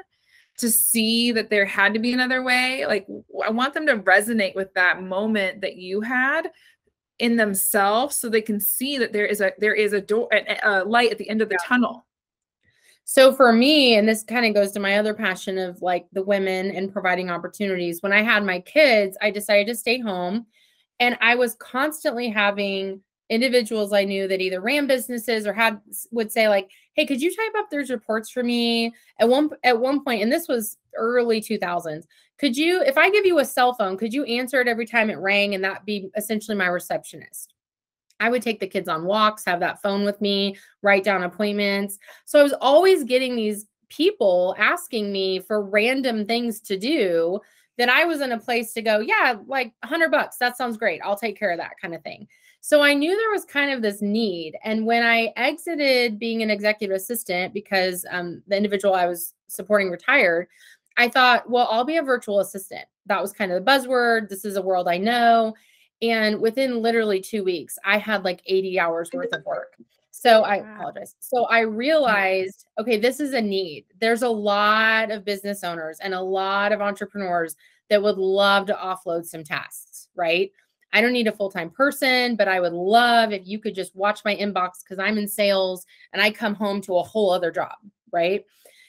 to 0.57 0.69
see 0.69 1.31
that 1.31 1.49
there 1.49 1.65
had 1.65 1.93
to 1.93 1.99
be 1.99 2.13
another 2.13 2.43
way 2.43 2.85
like 2.87 3.05
i 3.45 3.49
want 3.49 3.73
them 3.73 3.85
to 3.85 3.97
resonate 3.99 4.55
with 4.55 4.73
that 4.73 5.03
moment 5.03 5.61
that 5.61 5.75
you 5.75 6.01
had 6.01 6.49
in 7.19 7.35
themselves 7.35 8.15
so 8.15 8.29
they 8.29 8.41
can 8.41 8.59
see 8.59 8.97
that 8.97 9.13
there 9.13 9.25
is 9.25 9.41
a 9.41 9.51
there 9.59 9.73
is 9.73 9.93
a 9.93 10.01
door 10.01 10.27
a, 10.31 10.59
a 10.63 10.83
light 10.83 11.11
at 11.11 11.17
the 11.17 11.29
end 11.29 11.41
of 11.41 11.49
the 11.49 11.57
yeah. 11.61 11.67
tunnel 11.67 12.05
so 13.03 13.33
for 13.33 13.53
me 13.53 13.95
and 13.95 14.07
this 14.07 14.23
kind 14.23 14.45
of 14.45 14.53
goes 14.53 14.71
to 14.71 14.79
my 14.79 14.97
other 14.97 15.13
passion 15.13 15.57
of 15.57 15.81
like 15.81 16.05
the 16.13 16.23
women 16.23 16.71
and 16.71 16.93
providing 16.93 17.29
opportunities 17.29 18.01
when 18.01 18.13
i 18.13 18.21
had 18.21 18.43
my 18.43 18.59
kids 18.59 19.17
i 19.21 19.29
decided 19.29 19.67
to 19.67 19.75
stay 19.75 19.99
home 19.99 20.45
and 20.99 21.17
i 21.21 21.35
was 21.35 21.55
constantly 21.55 22.29
having 22.29 23.01
individuals 23.29 23.93
I 23.93 24.05
knew 24.05 24.27
that 24.27 24.41
either 24.41 24.61
ran 24.61 24.87
businesses 24.87 25.45
or 25.45 25.53
had 25.53 25.79
would 26.11 26.31
say 26.31 26.47
like, 26.49 26.69
"Hey, 26.93 27.05
could 27.05 27.21
you 27.21 27.35
type 27.35 27.53
up 27.57 27.69
those 27.69 27.89
reports 27.89 28.29
for 28.29 28.43
me?" 28.43 28.93
At 29.19 29.29
one 29.29 29.49
at 29.63 29.79
one 29.79 30.03
point, 30.03 30.23
and 30.23 30.31
this 30.31 30.47
was 30.47 30.77
early 30.95 31.41
2000s. 31.41 32.05
Could 32.39 32.55
you, 32.55 32.81
if 32.83 32.97
I 32.97 33.09
give 33.09 33.25
you 33.25 33.39
a 33.39 33.45
cell 33.45 33.73
phone, 33.73 33.97
could 33.97 34.13
you 34.13 34.23
answer 34.25 34.61
it 34.61 34.67
every 34.67 34.85
time 34.85 35.09
it 35.09 35.17
rang, 35.17 35.55
and 35.55 35.63
that 35.63 35.85
be 35.85 36.09
essentially 36.15 36.55
my 36.55 36.67
receptionist? 36.67 37.53
I 38.19 38.29
would 38.29 38.41
take 38.41 38.59
the 38.59 38.67
kids 38.67 38.87
on 38.87 39.05
walks, 39.05 39.45
have 39.45 39.59
that 39.59 39.81
phone 39.81 40.03
with 40.03 40.19
me, 40.21 40.57
write 40.81 41.03
down 41.03 41.23
appointments. 41.23 41.99
So 42.25 42.39
I 42.39 42.43
was 42.43 42.53
always 42.61 43.03
getting 43.03 43.35
these 43.35 43.67
people 43.89 44.55
asking 44.57 45.11
me 45.11 45.39
for 45.39 45.61
random 45.61 46.25
things 46.25 46.59
to 46.61 46.77
do 46.77 47.39
that 47.77 47.89
I 47.89 48.05
was 48.05 48.21
in 48.21 48.31
a 48.31 48.39
place 48.39 48.73
to 48.73 48.81
go, 48.81 48.99
yeah, 48.99 49.35
like 49.45 49.71
100 49.83 50.09
bucks, 50.09 50.37
that 50.37 50.57
sounds 50.57 50.77
great. 50.77 50.99
I'll 51.03 51.17
take 51.17 51.37
care 51.37 51.51
of 51.51 51.59
that 51.59 51.73
kind 51.79 51.93
of 51.93 52.01
thing. 52.01 52.27
So 52.61 52.81
I 52.81 52.93
knew 52.93 53.15
there 53.15 53.31
was 53.31 53.45
kind 53.45 53.71
of 53.71 53.81
this 53.81 54.01
need. 54.01 54.57
And 54.63 54.85
when 54.85 55.03
I 55.03 55.31
exited 55.37 56.19
being 56.19 56.41
an 56.41 56.49
executive 56.49 56.95
assistant 56.95 57.53
because 57.53 58.05
um, 58.09 58.41
the 58.47 58.57
individual 58.57 58.93
I 58.93 59.05
was 59.05 59.33
supporting 59.47 59.89
retired, 59.89 60.47
I 60.97 61.07
thought, 61.07 61.49
well, 61.49 61.67
I'll 61.71 61.85
be 61.85 61.97
a 61.97 62.03
virtual 62.03 62.39
assistant. 62.39 62.85
That 63.05 63.21
was 63.21 63.31
kind 63.31 63.51
of 63.51 63.63
the 63.63 63.71
buzzword. 63.71 64.29
This 64.29 64.43
is 64.43 64.57
a 64.57 64.61
world 64.61 64.87
I 64.87 64.97
know. 64.97 65.53
And 66.01 66.41
within 66.41 66.81
literally 66.81 67.21
two 67.21 67.43
weeks, 67.43 67.77
I 67.85 67.97
had 67.97 68.23
like 68.23 68.41
80 68.45 68.79
hours 68.79 69.09
worth 69.13 69.33
of 69.33 69.45
work. 69.45 69.77
So 70.11 70.41
I 70.41 70.55
apologize. 70.55 71.15
So 71.19 71.45
I 71.45 71.59
realized, 71.59 72.65
okay, 72.79 72.97
this 72.97 73.19
is 73.19 73.33
a 73.33 73.41
need. 73.41 73.85
There's 74.01 74.23
a 74.23 74.29
lot 74.29 75.11
of 75.11 75.23
business 75.23 75.63
owners 75.63 75.99
and 75.99 76.13
a 76.13 76.21
lot 76.21 76.71
of 76.71 76.81
entrepreneurs 76.81 77.55
that 77.89 78.01
would 78.01 78.17
love 78.17 78.65
to 78.67 78.73
offload 78.73 79.25
some 79.25 79.43
tasks, 79.43 80.09
right? 80.15 80.51
I 80.93 81.01
don't 81.01 81.13
need 81.13 81.27
a 81.27 81.31
full 81.31 81.51
time 81.51 81.69
person, 81.69 82.35
but 82.35 82.47
I 82.47 82.59
would 82.59 82.73
love 82.73 83.31
if 83.31 83.45
you 83.45 83.59
could 83.59 83.75
just 83.75 83.95
watch 83.95 84.21
my 84.23 84.35
inbox 84.35 84.83
because 84.83 84.99
I'm 84.99 85.17
in 85.17 85.27
sales 85.27 85.85
and 86.13 86.21
I 86.21 86.31
come 86.31 86.55
home 86.55 86.81
to 86.81 86.97
a 86.97 87.03
whole 87.03 87.31
other 87.31 87.51
job, 87.51 87.75
right? 88.11 88.43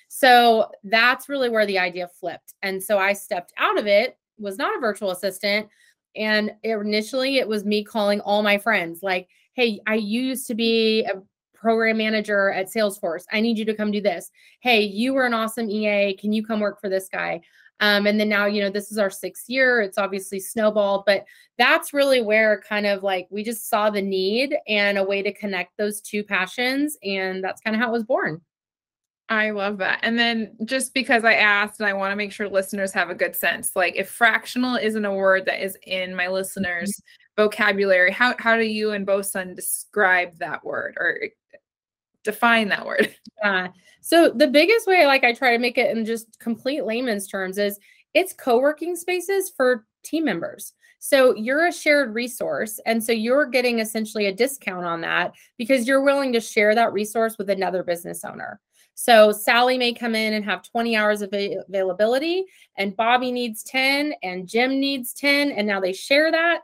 So 0.09 0.71
that's 0.85 1.29
really 1.29 1.51
where 1.51 1.67
the 1.67 1.79
idea 1.79 2.09
flipped. 2.09 2.55
And 2.63 2.83
so 2.83 2.99
I 2.99 3.13
stepped 3.13 3.53
out 3.59 3.79
of 3.79 3.87
it, 3.87 4.17
was 4.39 4.57
not 4.57 4.77
a 4.77 4.81
virtual 4.81 5.11
assistant. 5.11 5.69
And 6.17 6.53
initially 6.63 7.39
it 7.39 7.49
was 7.49 7.65
me 7.65 7.85
calling 7.85 8.21
all 8.21 8.43
my 8.43 8.59
friends, 8.59 9.03
like, 9.03 9.29
hey, 9.53 9.81
I 9.87 9.97
used 9.97 10.47
to 10.47 10.55
be 10.55 11.05
a 11.05 11.23
program 11.55 11.99
manager 11.99 12.51
at 12.53 12.73
Salesforce. 12.73 13.25
I 13.33 13.41
need 13.41 13.59
you 13.59 13.65
to 13.67 13.75
come 13.75 13.91
do 13.91 14.01
this. 14.01 14.31
Hey, 14.61 14.83
you 14.83 15.13
were 15.13 15.27
an 15.27 15.35
awesome 15.35 15.69
EA. 15.69 16.17
Can 16.17 16.33
you 16.33 16.45
come 16.45 16.61
work 16.61 16.81
for 16.81 16.89
this 16.89 17.09
guy? 17.09 17.41
Um, 17.81 18.07
and 18.07 18.19
then 18.19 18.29
now, 18.29 18.47
you 18.47 18.61
know, 18.61 18.71
this 18.71 18.91
is 18.91 18.99
our 18.99 19.11
sixth 19.11 19.49
year. 19.49 19.81
It's 19.81 19.99
obviously 19.99 20.41
snowballed, 20.41 21.05
but 21.07 21.25
that's 21.59 21.93
really 21.93 22.23
where 22.23 22.61
kind 22.61 22.87
of 22.87 23.03
like 23.03 23.29
we 23.31 23.45
just 23.45 23.69
saw 23.69 23.89
the 23.91 24.03
need 24.03 24.57
and 24.67 24.99
a 24.99 25.05
way 25.05 25.23
to 25.23 25.33
connect 25.33 25.77
those 25.77 26.01
two 26.01 26.25
passions. 26.25 26.97
And 27.05 27.43
that's 27.43 27.61
kind 27.61 27.77
of 27.77 27.81
how 27.81 27.89
it 27.89 27.93
was 27.93 28.05
born. 28.05 28.41
I 29.29 29.51
love 29.51 29.79
that. 29.79 30.01
And 30.03 30.19
then 30.19 30.57
just 30.65 30.95
because 30.95 31.25
I 31.25 31.35
asked, 31.35 31.81
and 31.81 31.89
I 31.89 31.93
want 31.93 32.13
to 32.13 32.17
make 32.17 32.33
sure 32.33 32.49
listeners 32.49 32.93
have 32.93 33.11
a 33.11 33.15
good 33.15 33.37
sense, 33.37 33.77
like 33.77 33.95
if 33.95 34.09
fractional 34.09 34.77
isn't 34.77 35.05
a 35.05 35.13
word 35.13 35.45
that 35.47 35.63
is 35.63 35.77
in 35.87 36.17
my 36.17 36.29
listeners' 36.29 36.93
mm-hmm. 36.93 37.43
vocabulary, 37.43 38.11
how 38.11 38.35
how 38.39 38.57
do 38.57 38.65
you 38.65 38.93
and 38.93 39.07
Bosun 39.07 39.55
describe 39.55 40.39
that 40.39 40.65
word 40.65 40.97
or 40.99 41.19
define 42.25 42.69
that 42.69 42.87
word? 42.87 43.15
Yeah. 43.41 43.69
So 44.01 44.31
the 44.31 44.49
biggest 44.49 44.89
way, 44.89 45.07
like 45.07 45.23
I 45.23 45.33
try 45.33 45.53
to 45.53 45.61
make 45.61 45.79
it 45.79 45.97
in 45.97 46.05
just 46.05 46.41
complete 46.41 46.85
layman's 46.85 47.29
terms, 47.29 47.57
is 47.57 47.79
it's 48.13 48.33
co-working 48.33 48.97
spaces 48.97 49.53
for 49.57 49.87
team 50.03 50.25
members. 50.25 50.73
So 50.99 51.37
you're 51.37 51.67
a 51.67 51.73
shared 51.73 52.15
resource. 52.15 52.81
And 52.85 53.03
so 53.03 53.13
you're 53.13 53.47
getting 53.47 53.79
essentially 53.79 54.27
a 54.27 54.35
discount 54.35 54.85
on 54.87 55.03
that 55.03 55.35
because 55.57 55.87
you're 55.87 56.03
willing 56.03 56.33
to 56.33 56.41
share 56.41 56.75
that 56.75 56.93
resource 56.93 57.39
with 57.39 57.49
another 57.51 57.85
business 57.85 58.25
owner. 58.25 58.61
So 58.95 59.31
Sally 59.31 59.79
may 59.79 59.93
come 59.93 60.17
in 60.17 60.33
and 60.33 60.45
have 60.45 60.65
20 60.65 60.97
hours 60.97 61.23
of 61.23 61.33
availability, 61.33 62.45
and 62.77 62.97
Bobby 62.97 63.31
needs 63.31 63.63
10, 63.63 64.15
and 64.25 64.49
Jim 64.49 64.81
needs 64.81 65.13
10, 65.13 65.53
and 65.53 65.69
now 65.69 65.79
they 65.79 65.93
share 65.93 66.33
that. 66.33 66.63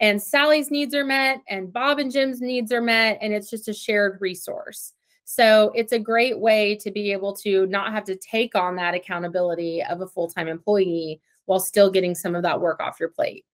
And 0.00 0.22
Sally's 0.22 0.70
needs 0.70 0.94
are 0.94 1.04
met, 1.04 1.42
and 1.48 1.72
Bob 1.72 1.98
and 1.98 2.10
Jim's 2.10 2.40
needs 2.40 2.70
are 2.72 2.80
met, 2.80 3.18
and 3.20 3.32
it's 3.32 3.50
just 3.50 3.68
a 3.68 3.74
shared 3.74 4.18
resource. 4.20 4.92
So 5.24 5.72
it's 5.74 5.92
a 5.92 5.98
great 5.98 6.38
way 6.38 6.76
to 6.76 6.90
be 6.90 7.12
able 7.12 7.34
to 7.36 7.66
not 7.66 7.92
have 7.92 8.04
to 8.04 8.16
take 8.16 8.54
on 8.54 8.76
that 8.76 8.94
accountability 8.94 9.82
of 9.82 10.00
a 10.00 10.06
full 10.06 10.28
time 10.28 10.48
employee 10.48 11.20
while 11.44 11.60
still 11.60 11.90
getting 11.90 12.14
some 12.14 12.34
of 12.34 12.42
that 12.44 12.60
work 12.60 12.80
off 12.80 12.98
your 12.98 13.10
plate. 13.10 13.44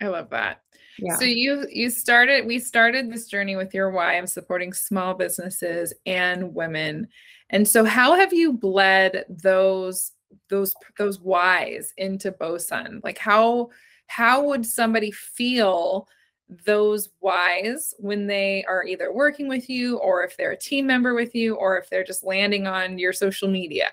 I 0.00 0.08
love 0.08 0.30
that. 0.30 0.62
Yeah. 0.98 1.16
So 1.16 1.24
you 1.24 1.66
you 1.70 1.90
started 1.90 2.46
we 2.46 2.58
started 2.58 3.10
this 3.10 3.26
journey 3.26 3.56
with 3.56 3.72
your 3.72 3.90
why 3.90 4.14
of 4.14 4.28
supporting 4.28 4.72
small 4.72 5.14
businesses 5.14 5.94
and 6.06 6.54
women. 6.54 7.08
And 7.50 7.66
so 7.66 7.84
how 7.84 8.14
have 8.14 8.32
you 8.32 8.52
bled 8.52 9.24
those 9.28 10.12
those 10.50 10.74
those 10.98 11.20
whys 11.20 11.92
into 11.96 12.32
Bosun? 12.32 13.00
Like 13.02 13.18
how 13.18 13.70
how 14.08 14.44
would 14.44 14.66
somebody 14.66 15.10
feel 15.10 16.08
those 16.66 17.10
whys 17.20 17.94
when 17.98 18.26
they 18.26 18.64
are 18.64 18.84
either 18.84 19.12
working 19.12 19.48
with 19.48 19.68
you 19.68 19.98
or 19.98 20.24
if 20.24 20.36
they're 20.36 20.52
a 20.52 20.58
team 20.58 20.86
member 20.86 21.14
with 21.14 21.34
you 21.34 21.54
or 21.54 21.78
if 21.78 21.88
they're 21.88 22.04
just 22.04 22.24
landing 22.24 22.66
on 22.66 22.98
your 22.98 23.12
social 23.12 23.48
media? 23.48 23.90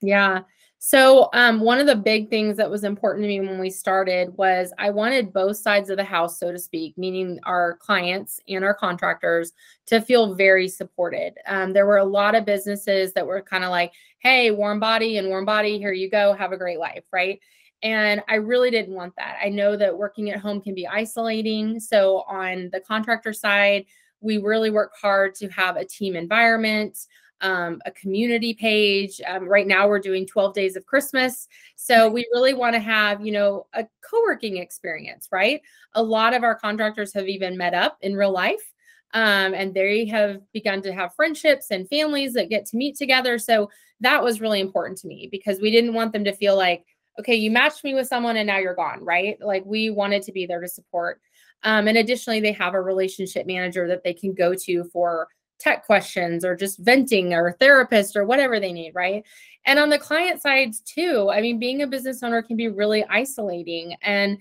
Yeah. 0.00 0.40
So, 0.84 1.28
um, 1.32 1.60
one 1.60 1.78
of 1.78 1.86
the 1.86 1.94
big 1.94 2.28
things 2.28 2.56
that 2.56 2.68
was 2.68 2.82
important 2.82 3.22
to 3.22 3.28
me 3.28 3.38
when 3.38 3.60
we 3.60 3.70
started 3.70 4.36
was 4.36 4.72
I 4.78 4.90
wanted 4.90 5.32
both 5.32 5.56
sides 5.58 5.90
of 5.90 5.96
the 5.96 6.02
house, 6.02 6.40
so 6.40 6.50
to 6.50 6.58
speak, 6.58 6.98
meaning 6.98 7.38
our 7.44 7.76
clients 7.76 8.40
and 8.48 8.64
our 8.64 8.74
contractors, 8.74 9.52
to 9.86 10.00
feel 10.00 10.34
very 10.34 10.68
supported. 10.68 11.34
Um, 11.46 11.72
there 11.72 11.86
were 11.86 11.98
a 11.98 12.04
lot 12.04 12.34
of 12.34 12.44
businesses 12.44 13.12
that 13.12 13.24
were 13.24 13.40
kind 13.40 13.62
of 13.62 13.70
like, 13.70 13.92
hey, 14.18 14.50
warm 14.50 14.80
body 14.80 15.18
and 15.18 15.28
warm 15.28 15.44
body, 15.44 15.78
here 15.78 15.92
you 15.92 16.10
go, 16.10 16.32
have 16.32 16.50
a 16.50 16.58
great 16.58 16.80
life, 16.80 17.04
right? 17.12 17.38
And 17.82 18.22
I 18.28 18.36
really 18.36 18.70
didn't 18.70 18.94
want 18.94 19.14
that. 19.16 19.38
I 19.42 19.48
know 19.48 19.76
that 19.76 19.96
working 19.96 20.30
at 20.30 20.38
home 20.38 20.60
can 20.60 20.74
be 20.74 20.86
isolating. 20.86 21.80
So, 21.80 22.24
on 22.28 22.70
the 22.72 22.80
contractor 22.80 23.32
side, 23.32 23.86
we 24.20 24.38
really 24.38 24.70
work 24.70 24.92
hard 25.00 25.34
to 25.36 25.48
have 25.48 25.76
a 25.76 25.84
team 25.84 26.14
environment 26.14 26.96
um, 27.42 27.82
a 27.84 27.90
community 27.90 28.54
page. 28.54 29.20
Um, 29.26 29.48
right 29.48 29.66
now, 29.66 29.88
we're 29.88 29.98
doing 29.98 30.26
12 30.26 30.54
days 30.54 30.76
of 30.76 30.86
Christmas. 30.86 31.48
So 31.76 32.08
we 32.08 32.26
really 32.32 32.54
want 32.54 32.74
to 32.74 32.80
have, 32.80 33.24
you 33.24 33.32
know, 33.32 33.66
a 33.74 33.84
co 34.08 34.22
working 34.22 34.58
experience, 34.58 35.28
right? 35.32 35.60
A 35.94 36.02
lot 36.02 36.34
of 36.34 36.44
our 36.44 36.54
contractors 36.54 37.12
have 37.12 37.28
even 37.28 37.58
met 37.58 37.74
up 37.74 37.98
in 38.00 38.16
real 38.16 38.32
life. 38.32 38.72
Um, 39.14 39.52
and 39.52 39.74
they 39.74 40.06
have 40.06 40.40
begun 40.52 40.80
to 40.82 40.92
have 40.92 41.14
friendships 41.14 41.66
and 41.70 41.86
families 41.88 42.32
that 42.32 42.48
get 42.48 42.64
to 42.66 42.76
meet 42.76 42.96
together. 42.96 43.38
So 43.38 43.68
that 44.00 44.22
was 44.22 44.40
really 44.40 44.60
important 44.60 44.98
to 44.98 45.06
me 45.06 45.28
because 45.30 45.60
we 45.60 45.70
didn't 45.70 45.92
want 45.92 46.12
them 46.12 46.24
to 46.24 46.32
feel 46.32 46.56
like, 46.56 46.86
okay, 47.18 47.34
you 47.34 47.50
matched 47.50 47.84
me 47.84 47.94
with 47.94 48.06
someone 48.06 48.36
and 48.36 48.46
now 48.46 48.58
you're 48.58 48.74
gone, 48.74 49.04
right? 49.04 49.36
Like 49.40 49.64
we 49.66 49.90
wanted 49.90 50.22
to 50.22 50.32
be 50.32 50.46
there 50.46 50.60
to 50.60 50.68
support. 50.68 51.20
Um, 51.62 51.86
and 51.86 51.98
additionally, 51.98 52.40
they 52.40 52.52
have 52.52 52.74
a 52.74 52.80
relationship 52.80 53.46
manager 53.46 53.86
that 53.88 54.02
they 54.02 54.14
can 54.14 54.34
go 54.34 54.54
to 54.54 54.84
for 54.84 55.28
tech 55.62 55.86
questions 55.86 56.44
or 56.44 56.56
just 56.56 56.78
venting 56.80 57.32
or 57.32 57.52
therapist 57.60 58.16
or 58.16 58.24
whatever 58.24 58.58
they 58.58 58.72
need, 58.72 58.92
right? 58.94 59.24
And 59.64 59.78
on 59.78 59.90
the 59.90 59.98
client 59.98 60.42
sides 60.42 60.80
too, 60.80 61.30
I 61.32 61.40
mean, 61.40 61.60
being 61.60 61.82
a 61.82 61.86
business 61.86 62.22
owner 62.22 62.42
can 62.42 62.56
be 62.56 62.68
really 62.68 63.04
isolating 63.04 63.94
and 64.02 64.38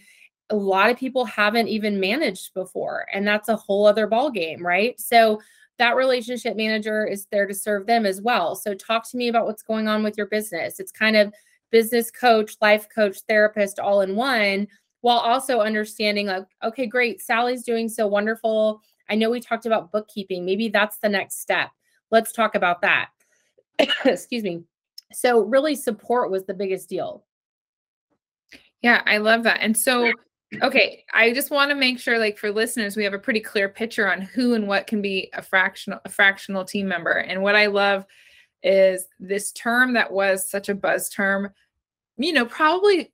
a 0.49 0.55
lot 0.55 0.89
of 0.89 0.97
people 0.97 1.23
haven't 1.25 1.67
even 1.67 1.99
managed 1.99 2.53
before 2.53 3.05
and 3.13 3.25
that's 3.25 3.49
a 3.49 3.55
whole 3.55 3.85
other 3.85 4.07
ball 4.07 4.31
game, 4.31 4.65
right? 4.65 4.99
So 4.99 5.39
that 5.77 5.95
relationship 5.95 6.57
manager 6.57 7.05
is 7.05 7.27
there 7.31 7.47
to 7.47 7.53
serve 7.53 7.85
them 7.85 8.05
as 8.05 8.21
well. 8.21 8.55
So 8.55 8.73
talk 8.73 9.09
to 9.11 9.17
me 9.17 9.27
about 9.27 9.45
what's 9.45 9.63
going 9.63 9.87
on 9.87 10.03
with 10.03 10.17
your 10.17 10.27
business. 10.27 10.79
It's 10.79 10.91
kind 10.91 11.15
of 11.15 11.33
business 11.71 12.11
coach, 12.11 12.55
life 12.61 12.87
coach, 12.93 13.19
therapist 13.27 13.79
all 13.79 14.01
in 14.01 14.15
one 14.15 14.67
while 15.01 15.17
also 15.17 15.61
understanding 15.61 16.27
like 16.27 16.45
okay, 16.63 16.85
great, 16.85 17.21
Sally's 17.21 17.63
doing 17.63 17.89
so 17.89 18.05
wonderful 18.05 18.81
I 19.11 19.15
know 19.15 19.29
we 19.29 19.41
talked 19.41 19.65
about 19.65 19.91
bookkeeping. 19.91 20.45
Maybe 20.45 20.69
that's 20.69 20.97
the 20.99 21.09
next 21.09 21.41
step. 21.41 21.69
Let's 22.11 22.31
talk 22.31 22.55
about 22.55 22.81
that. 22.81 23.09
Excuse 24.05 24.43
me. 24.43 24.63
So, 25.11 25.41
really, 25.41 25.75
support 25.75 26.31
was 26.31 26.45
the 26.45 26.53
biggest 26.53 26.87
deal. 26.87 27.25
Yeah, 28.81 29.01
I 29.05 29.17
love 29.17 29.43
that. 29.43 29.59
And 29.61 29.77
so, 29.77 30.13
okay, 30.61 31.03
I 31.13 31.33
just 31.33 31.51
want 31.51 31.69
to 31.69 31.75
make 31.75 31.99
sure, 31.99 32.17
like 32.17 32.37
for 32.37 32.51
listeners, 32.51 32.95
we 32.95 33.03
have 33.03 33.13
a 33.13 33.19
pretty 33.19 33.41
clear 33.41 33.67
picture 33.67 34.09
on 34.09 34.21
who 34.21 34.53
and 34.53 34.65
what 34.65 34.87
can 34.87 35.01
be 35.01 35.29
a 35.33 35.41
fractional 35.41 35.99
a 36.05 36.09
fractional 36.09 36.63
team 36.63 36.87
member. 36.87 37.11
And 37.11 37.43
what 37.43 37.57
I 37.57 37.65
love 37.65 38.05
is 38.63 39.05
this 39.19 39.51
term 39.51 39.93
that 39.93 40.11
was 40.11 40.49
such 40.49 40.69
a 40.69 40.75
buzz 40.75 41.09
term. 41.09 41.51
You 42.17 42.33
know, 42.33 42.45
probably 42.45 43.11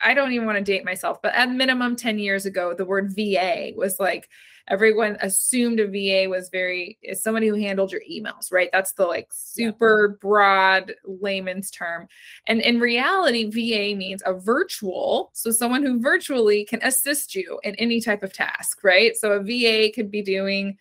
I 0.00 0.14
don't 0.14 0.32
even 0.32 0.46
want 0.46 0.58
to 0.58 0.64
date 0.64 0.84
myself, 0.84 1.22
but 1.22 1.34
at 1.34 1.50
minimum 1.50 1.96
10 1.96 2.18
years 2.18 2.46
ago, 2.46 2.74
the 2.74 2.84
word 2.84 3.14
VA 3.16 3.72
was 3.76 3.98
like 3.98 4.28
everyone 4.68 5.16
assumed 5.20 5.78
a 5.78 5.86
VA 5.86 6.28
was 6.28 6.48
very 6.48 6.98
is 7.02 7.22
somebody 7.22 7.46
who 7.48 7.54
handled 7.54 7.92
your 7.92 8.02
emails, 8.10 8.52
right? 8.52 8.68
That's 8.72 8.92
the 8.92 9.06
like 9.06 9.28
super 9.30 10.18
broad 10.20 10.94
layman's 11.04 11.70
term. 11.70 12.08
And 12.46 12.60
in 12.60 12.80
reality, 12.80 13.44
VA 13.44 13.96
means 13.96 14.22
a 14.26 14.34
virtual, 14.34 15.30
so 15.34 15.50
someone 15.50 15.82
who 15.82 16.00
virtually 16.00 16.64
can 16.64 16.80
assist 16.82 17.34
you 17.34 17.60
in 17.62 17.74
any 17.76 18.00
type 18.00 18.22
of 18.22 18.32
task, 18.32 18.82
right? 18.82 19.16
So 19.16 19.32
a 19.32 19.42
VA 19.42 19.92
could 19.94 20.10
be 20.10 20.22
doing 20.22 20.76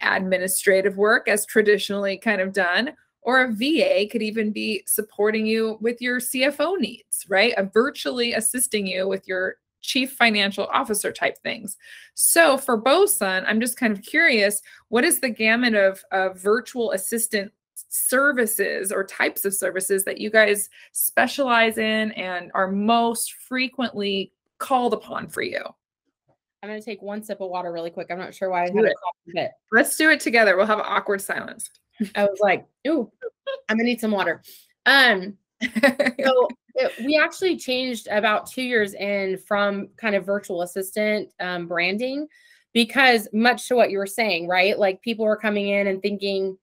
administrative 0.00 0.96
work 0.96 1.28
as 1.28 1.46
traditionally 1.46 2.16
kind 2.18 2.40
of 2.40 2.52
done 2.52 2.94
or 3.24 3.42
a 3.42 3.52
VA 3.52 4.06
could 4.10 4.22
even 4.22 4.52
be 4.52 4.84
supporting 4.86 5.46
you 5.46 5.78
with 5.80 6.00
your 6.00 6.20
CFO 6.20 6.78
needs, 6.78 7.24
right? 7.28 7.54
A 7.56 7.64
virtually 7.64 8.34
assisting 8.34 8.86
you 8.86 9.08
with 9.08 9.26
your 9.26 9.56
chief 9.80 10.12
financial 10.12 10.66
officer 10.66 11.10
type 11.10 11.38
things. 11.42 11.76
So 12.14 12.56
for 12.56 12.76
Bosun, 12.76 13.44
I'm 13.46 13.60
just 13.60 13.76
kind 13.76 13.92
of 13.92 14.02
curious, 14.02 14.62
what 14.88 15.04
is 15.04 15.20
the 15.20 15.30
gamut 15.30 15.74
of, 15.74 16.02
of 16.12 16.38
virtual 16.38 16.92
assistant 16.92 17.52
services 17.88 18.92
or 18.92 19.04
types 19.04 19.44
of 19.44 19.54
services 19.54 20.04
that 20.04 20.20
you 20.20 20.30
guys 20.30 20.68
specialize 20.92 21.78
in 21.78 22.12
and 22.12 22.50
are 22.54 22.70
most 22.70 23.32
frequently 23.34 24.32
called 24.58 24.92
upon 24.92 25.28
for 25.28 25.42
you? 25.42 25.62
I'm 26.62 26.70
going 26.70 26.80
to 26.80 26.84
take 26.84 27.02
one 27.02 27.22
sip 27.22 27.40
of 27.42 27.50
water 27.50 27.72
really 27.72 27.90
quick. 27.90 28.06
I'm 28.10 28.18
not 28.18 28.34
sure 28.34 28.48
why 28.48 28.64
I 28.64 28.70
had 28.70 28.84
it. 28.84 29.50
Let's 29.70 29.96
do 29.96 30.10
it 30.10 30.20
together. 30.20 30.56
We'll 30.56 30.66
have 30.66 30.78
awkward 30.78 31.20
silence. 31.20 31.68
I 32.14 32.24
was 32.24 32.38
like, 32.40 32.66
ooh, 32.86 33.10
I'm 33.68 33.76
going 33.76 33.86
to 33.86 33.90
need 33.92 34.00
some 34.00 34.10
water. 34.10 34.42
Um, 34.86 35.36
so 35.62 36.48
it, 36.74 36.92
we 37.04 37.16
actually 37.16 37.56
changed 37.56 38.08
about 38.08 38.50
two 38.50 38.62
years 38.62 38.94
in 38.94 39.38
from 39.38 39.88
kind 39.96 40.14
of 40.14 40.26
virtual 40.26 40.62
assistant 40.62 41.30
um, 41.40 41.66
branding 41.66 42.26
because 42.72 43.28
much 43.32 43.68
to 43.68 43.76
what 43.76 43.90
you 43.90 43.98
were 43.98 44.06
saying, 44.06 44.48
right? 44.48 44.78
Like 44.78 45.00
people 45.02 45.24
were 45.24 45.36
coming 45.36 45.68
in 45.68 45.86
and 45.86 46.02
thinking 46.02 46.58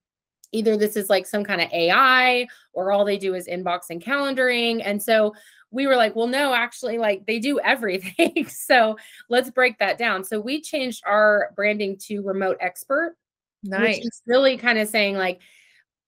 either 0.52 0.76
this 0.76 0.96
is 0.98 1.10
like 1.10 1.26
some 1.26 1.44
kind 1.44 1.62
of 1.62 1.72
AI 1.72 2.46
or 2.74 2.92
all 2.92 3.06
they 3.06 3.18
do 3.18 3.34
is 3.34 3.48
inbox 3.48 3.84
and 3.90 4.04
calendaring. 4.04 4.82
And 4.84 5.02
so 5.02 5.34
we 5.72 5.88
were 5.88 5.96
like, 5.96 6.16
well, 6.16 6.28
no, 6.28 6.54
actually, 6.54 6.98
like 6.98 7.26
they 7.26 7.40
do 7.40 7.60
everything. 7.64 8.46
so 8.48 8.98
let's 9.30 9.50
break 9.50 9.80
that 9.80 9.98
down. 9.98 10.24
So 10.24 10.40
we 10.40 10.62
changed 10.62 11.04
our 11.06 11.52
branding 11.56 11.98
to 12.08 12.22
remote 12.22 12.58
expert. 12.60 13.16
Nice. 13.64 13.98
Which 13.98 14.06
is 14.06 14.22
really 14.26 14.58
kind 14.58 14.80
of 14.80 14.88
saying 14.88 15.18
like, 15.18 15.42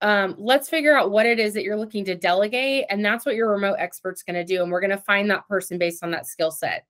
um, 0.01 0.35
let's 0.37 0.69
figure 0.69 0.97
out 0.97 1.11
what 1.11 1.25
it 1.25 1.39
is 1.39 1.53
that 1.53 1.63
you're 1.63 1.77
looking 1.77 2.03
to 2.05 2.15
delegate. 2.15 2.85
And 2.89 3.03
that's 3.03 3.25
what 3.25 3.35
your 3.35 3.49
remote 3.49 3.75
expert's 3.79 4.21
going 4.23 4.35
to 4.35 4.43
do. 4.43 4.61
And 4.61 4.71
we're 4.71 4.81
going 4.81 4.91
to 4.91 4.97
find 4.97 5.29
that 5.31 5.47
person 5.47 5.77
based 5.77 6.03
on 6.03 6.11
that 6.11 6.27
skill 6.27 6.51
set. 6.51 6.85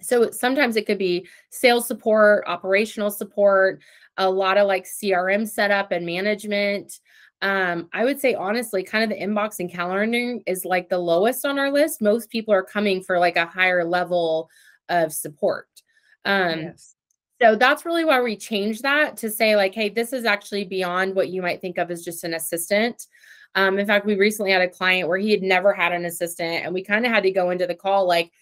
So 0.00 0.30
sometimes 0.30 0.76
it 0.76 0.86
could 0.86 0.98
be 0.98 1.26
sales 1.50 1.86
support, 1.86 2.44
operational 2.46 3.10
support, 3.10 3.80
a 4.16 4.28
lot 4.28 4.58
of 4.58 4.66
like 4.66 4.84
CRM 4.84 5.48
setup 5.48 5.92
and 5.92 6.04
management. 6.04 6.98
Um, 7.42 7.88
I 7.92 8.04
would 8.04 8.20
say 8.20 8.34
honestly, 8.34 8.82
kind 8.82 9.04
of 9.04 9.10
the 9.10 9.24
inbox 9.24 9.60
and 9.60 9.70
calendaring 9.70 10.42
is 10.46 10.64
like 10.64 10.88
the 10.88 10.98
lowest 10.98 11.46
on 11.46 11.58
our 11.58 11.70
list. 11.70 12.02
Most 12.02 12.28
people 12.30 12.52
are 12.52 12.64
coming 12.64 13.02
for 13.02 13.18
like 13.18 13.36
a 13.36 13.46
higher 13.46 13.84
level 13.84 14.50
of 14.88 15.12
support. 15.12 15.68
Um, 16.24 16.60
yes. 16.60 16.96
So 17.40 17.54
that's 17.54 17.84
really 17.84 18.04
why 18.04 18.20
we 18.20 18.36
changed 18.36 18.82
that 18.82 19.16
to 19.18 19.30
say, 19.30 19.54
like, 19.54 19.74
hey, 19.74 19.88
this 19.88 20.12
is 20.12 20.24
actually 20.24 20.64
beyond 20.64 21.14
what 21.14 21.28
you 21.28 21.40
might 21.40 21.60
think 21.60 21.78
of 21.78 21.90
as 21.90 22.04
just 22.04 22.24
an 22.24 22.34
assistant. 22.34 23.06
Um, 23.54 23.78
in 23.78 23.86
fact, 23.86 24.06
we 24.06 24.16
recently 24.16 24.52
had 24.52 24.62
a 24.62 24.68
client 24.68 25.08
where 25.08 25.18
he 25.18 25.30
had 25.30 25.42
never 25.42 25.72
had 25.72 25.92
an 25.92 26.04
assistant, 26.04 26.64
and 26.64 26.74
we 26.74 26.82
kind 26.82 27.06
of 27.06 27.12
had 27.12 27.22
to 27.22 27.30
go 27.30 27.50
into 27.50 27.66
the 27.66 27.74
call 27.74 28.06
like, 28.06 28.32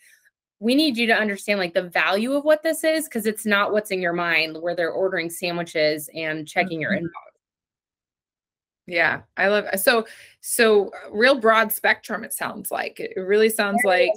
we 0.58 0.74
need 0.74 0.96
you 0.96 1.06
to 1.06 1.14
understand 1.14 1.60
like 1.60 1.74
the 1.74 1.82
value 1.82 2.32
of 2.32 2.44
what 2.44 2.62
this 2.62 2.82
is 2.82 3.04
because 3.04 3.26
it's 3.26 3.44
not 3.44 3.72
what's 3.72 3.90
in 3.90 4.00
your 4.00 4.14
mind 4.14 4.56
where 4.60 4.74
they're 4.74 4.90
ordering 4.90 5.28
sandwiches 5.28 6.08
and 6.14 6.48
checking 6.48 6.80
your 6.80 6.92
mm-hmm. 6.92 7.04
inbox. 7.04 7.36
Yeah, 8.86 9.22
I 9.36 9.48
love 9.48 9.66
so 9.78 10.06
so 10.40 10.92
real 11.10 11.38
broad 11.38 11.72
spectrum. 11.72 12.24
It 12.24 12.32
sounds 12.32 12.70
like 12.70 13.00
it 13.00 13.18
really 13.20 13.50
sounds 13.50 13.82
like 13.84 14.10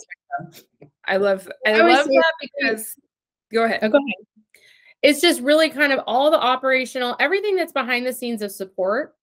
I 1.05 1.17
love 1.17 1.49
I, 1.65 1.71
I 1.71 1.81
love 1.81 2.05
that 2.05 2.33
because 2.39 2.95
go 3.51 3.63
ahead. 3.63 3.79
Oh, 3.81 3.89
go 3.89 3.97
ahead 3.97 4.28
it's 5.01 5.21
just 5.21 5.41
really 5.41 5.69
kind 5.69 5.93
of 5.93 5.99
all 6.07 6.29
the 6.29 6.39
operational, 6.39 7.15
everything 7.19 7.55
that's 7.55 7.71
behind 7.71 8.05
the 8.05 8.13
scenes 8.13 8.41
of 8.41 8.51
support. 8.51 9.15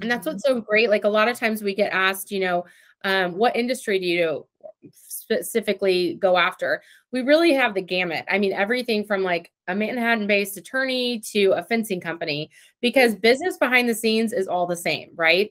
And 0.00 0.10
that's 0.10 0.26
what's 0.26 0.46
mm-hmm. 0.46 0.58
so 0.58 0.62
great. 0.62 0.90
Like 0.90 1.04
a 1.04 1.08
lot 1.08 1.28
of 1.28 1.38
times 1.38 1.62
we 1.62 1.74
get 1.74 1.92
asked, 1.92 2.30
you 2.30 2.40
know, 2.40 2.64
um, 3.04 3.32
what 3.32 3.56
industry 3.56 3.98
do 3.98 4.06
you 4.06 4.46
specifically 4.92 6.14
go 6.14 6.36
after? 6.38 6.82
We 7.12 7.22
really 7.22 7.52
have 7.52 7.74
the 7.74 7.82
gamut. 7.82 8.24
I 8.30 8.38
mean, 8.38 8.52
everything 8.52 9.04
from 9.04 9.22
like 9.22 9.52
a 9.66 9.74
Manhattan 9.74 10.26
based 10.26 10.56
attorney 10.56 11.20
to 11.32 11.52
a 11.52 11.62
fencing 11.62 12.00
company, 12.00 12.50
because 12.80 13.14
business 13.14 13.56
behind 13.56 13.88
the 13.88 13.94
scenes 13.94 14.32
is 14.32 14.48
all 14.48 14.66
the 14.66 14.76
same, 14.76 15.10
right? 15.14 15.50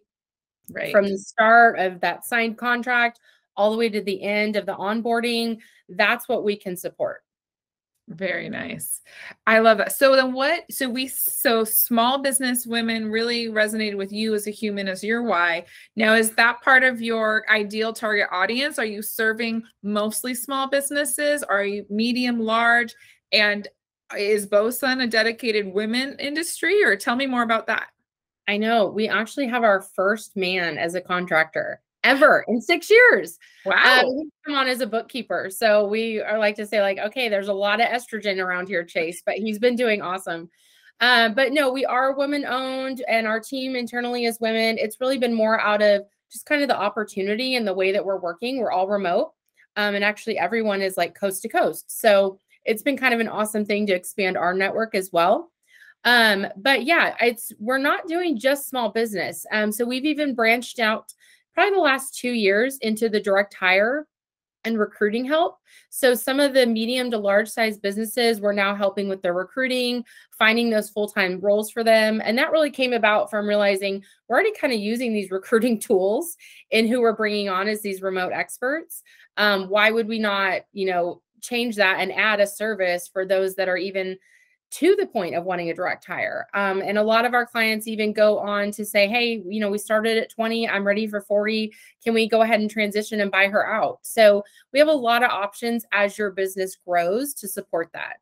Right. 0.72 0.92
From 0.92 1.06
the 1.06 1.18
start 1.18 1.80
of 1.80 2.02
that 2.02 2.26
signed 2.26 2.58
contract 2.58 3.20
all 3.56 3.72
the 3.72 3.78
way 3.78 3.90
to 3.90 4.02
the 4.02 4.22
end 4.22 4.56
of 4.56 4.66
the 4.66 4.76
onboarding, 4.76 5.60
that's 5.90 6.28
what 6.28 6.44
we 6.44 6.56
can 6.56 6.76
support. 6.76 7.24
Very 8.10 8.48
nice. 8.48 9.02
I 9.48 9.60
love 9.60 9.80
that. 9.80 9.92
So 9.92 10.16
then 10.16 10.32
what 10.32 10.64
so 10.72 10.90
we 10.90 11.08
so 11.08 11.66
small 11.66 12.20
business 12.20 12.66
women 12.66 13.12
really 13.12 13.48
resonated 13.48 13.98
with 13.98 14.14
you 14.14 14.34
as 14.34 14.48
a 14.48 14.52
human 14.52 14.88
as 14.88 15.04
your 15.04 15.24
why. 15.24 15.66
Now 15.98 16.14
is 16.14 16.32
that 16.36 16.62
part 16.62 16.84
of 16.84 17.02
your 17.02 17.46
ideal 17.50 17.92
target 17.92 18.30
audience? 18.32 18.80
Are 18.80 18.86
you 18.86 19.02
serving 19.02 19.64
mostly 19.84 20.34
small 20.34 20.70
businesses? 20.70 21.44
Are 21.44 21.66
you 21.66 21.86
medium 21.90 22.40
large? 22.40 22.96
And 23.34 23.68
is 24.18 24.48
Bosun 24.48 25.02
a 25.02 25.08
dedicated 25.08 25.68
women 25.68 26.16
industry 26.18 26.82
or 26.86 26.96
tell 26.96 27.18
me 27.18 27.26
more 27.26 27.44
about 27.44 27.68
that? 27.68 27.88
I 28.48 28.56
know. 28.56 28.88
We 28.88 29.10
actually 29.10 29.48
have 29.48 29.64
our 29.64 29.82
first 29.82 30.38
man 30.38 30.78
as 30.78 30.96
a 30.96 31.02
contractor 31.02 31.82
ever 32.04 32.46
in 32.48 32.62
six 32.62 32.90
years. 32.90 33.38
Wow. 33.66 34.04
Um, 34.06 34.32
come 34.46 34.56
on 34.56 34.68
as 34.68 34.82
a 34.82 34.88
bookkeeper. 34.88 35.50
So 35.50 35.88
we 35.88 36.22
are 36.22 36.38
like 36.38 36.56
to 36.56 36.66
say, 36.66 36.82
like, 36.82 37.00
okay, 37.00 37.30
there's 37.30 37.48
a 37.48 37.54
lot 37.54 37.82
of 37.82 37.88
estrogen 37.88 38.44
around 38.44 38.68
here, 38.68 38.84
Chase, 38.84 39.22
but 39.26 39.36
he's 39.36 39.60
been 39.60 39.76
doing 39.76 40.02
awesome. 40.02 40.50
Uh, 41.00 41.30
but 41.30 41.52
no, 41.52 41.72
we 41.72 41.86
are 41.86 42.16
women 42.16 42.46
owned 42.46 43.04
and 43.08 43.28
our 43.28 43.40
team 43.40 43.76
internally 43.76 44.26
is 44.26 44.40
women. 44.40 44.78
It's 44.80 45.00
really 45.00 45.18
been 45.18 45.34
more 45.34 45.60
out 45.60 45.82
of 45.82 46.04
just 46.32 46.46
kind 46.46 46.62
of 46.62 46.68
the 46.68 46.78
opportunity 46.78 47.56
and 47.56 47.68
the 47.68 47.74
way 47.74 47.92
that 47.92 48.04
we're 48.04 48.20
working. 48.20 48.60
We're 48.60 48.72
all 48.72 48.88
remote. 48.88 49.34
Um, 49.76 49.94
and 49.94 50.04
actually, 50.04 50.40
everyone 50.40 50.82
is 50.82 50.98
like 50.98 51.14
coast 51.14 51.44
to 51.44 51.50
coast. 51.50 52.00
So 52.02 52.40
it's 52.66 52.82
been 52.82 52.98
kind 52.98 53.14
of 53.14 53.20
an 53.20 53.28
awesome 53.28 53.64
thing 53.64 53.86
to 53.88 53.94
expand 53.94 54.38
our 54.38 54.54
network 54.54 54.96
as 54.96 55.12
well. 55.14 55.52
Um, 56.04 56.48
but 56.58 56.84
yeah, 56.84 57.16
it's 57.22 57.52
we're 57.60 57.78
not 57.78 58.08
doing 58.08 58.40
just 58.40 58.70
small 58.70 58.90
business. 58.90 59.46
Um, 59.52 59.72
so 59.72 59.86
we've 59.86 60.06
even 60.06 60.36
branched 60.36 60.80
out 60.80 61.14
probably 61.58 61.74
the 61.74 61.82
last 61.82 62.14
two 62.14 62.34
years 62.34 62.78
into 62.84 63.10
the 63.10 63.20
direct 63.20 63.52
hire 63.56 64.06
and 64.64 64.78
recruiting 64.78 65.26
help. 65.26 65.58
So 65.90 66.14
some 66.14 66.40
of 66.40 66.54
the 66.54 66.68
medium 66.68 67.10
to 67.10 67.18
large 67.18 67.50
size 67.50 67.80
businesses 67.80 68.40
we're 68.40 68.54
now 68.54 68.76
helping 68.76 69.10
with 69.10 69.24
their 69.24 69.34
recruiting, 69.34 70.06
finding 70.38 70.70
those 70.70 70.92
full-time 70.92 71.40
roles 71.40 71.72
for 71.72 71.84
them. 71.84 72.22
And 72.24 72.38
that 72.38 72.52
really 72.52 72.70
came 72.70 72.94
about 72.94 73.32
from 73.32 73.48
realizing 73.48 74.04
we're 74.30 74.36
already 74.36 74.54
kind 74.54 74.72
of 74.72 74.80
using 74.80 75.14
these 75.14 75.32
recruiting 75.32 75.80
tools 75.80 76.38
in 76.70 76.86
who 76.86 77.02
we're 77.02 77.16
bringing 77.16 77.50
on 77.50 77.68
as 77.68 77.82
these 77.82 78.04
remote 78.04 78.34
experts. 78.34 79.02
Um, 79.38 79.68
why 79.68 79.90
would 79.90 80.08
we 80.08 80.20
not, 80.20 80.62
you 80.74 80.86
know, 80.86 81.24
change 81.42 81.76
that 81.78 82.02
and 82.02 82.12
add 82.12 82.40
a 82.40 82.46
service 82.46 83.10
for 83.12 83.26
those 83.26 83.56
that 83.56 83.68
are 83.68 83.78
even 83.78 84.16
to 84.70 84.96
the 85.00 85.08
point 85.08 85.34
of 85.36 85.46
wanting 85.46 85.70
a 85.70 85.74
direct 85.74 86.06
hire. 86.06 86.48
Um, 86.54 86.82
and 86.82 86.98
a 86.98 87.04
lot 87.04 87.26
of 87.26 87.34
our 87.34 87.46
clients 87.46 87.88
even 87.88 88.12
go 88.12 88.38
on 88.40 88.72
to 88.72 88.86
say, 88.86 89.08
hey, 89.08 89.42
you 89.48 89.60
know, 89.60 89.70
we 89.70 89.78
started 89.78 90.18
at 90.18 90.30
20, 90.30 90.68
I'm 90.68 90.86
ready 90.86 91.08
for 91.08 91.22
40. 91.22 91.74
Can 92.04 92.14
we 92.14 92.28
go 92.28 92.42
ahead 92.42 92.60
and 92.60 92.70
transition 92.70 93.22
and 93.22 93.32
buy 93.32 93.48
her 93.48 93.66
out? 93.66 94.00
So 94.02 94.44
we 94.74 94.80
have 94.80 94.90
a 94.90 94.94
lot 94.94 95.24
of 95.24 95.32
options 95.32 95.86
as 95.94 96.18
your 96.18 96.32
business 96.32 96.78
grows 96.86 97.34
to 97.36 97.48
support 97.48 97.90
that. 97.94 98.18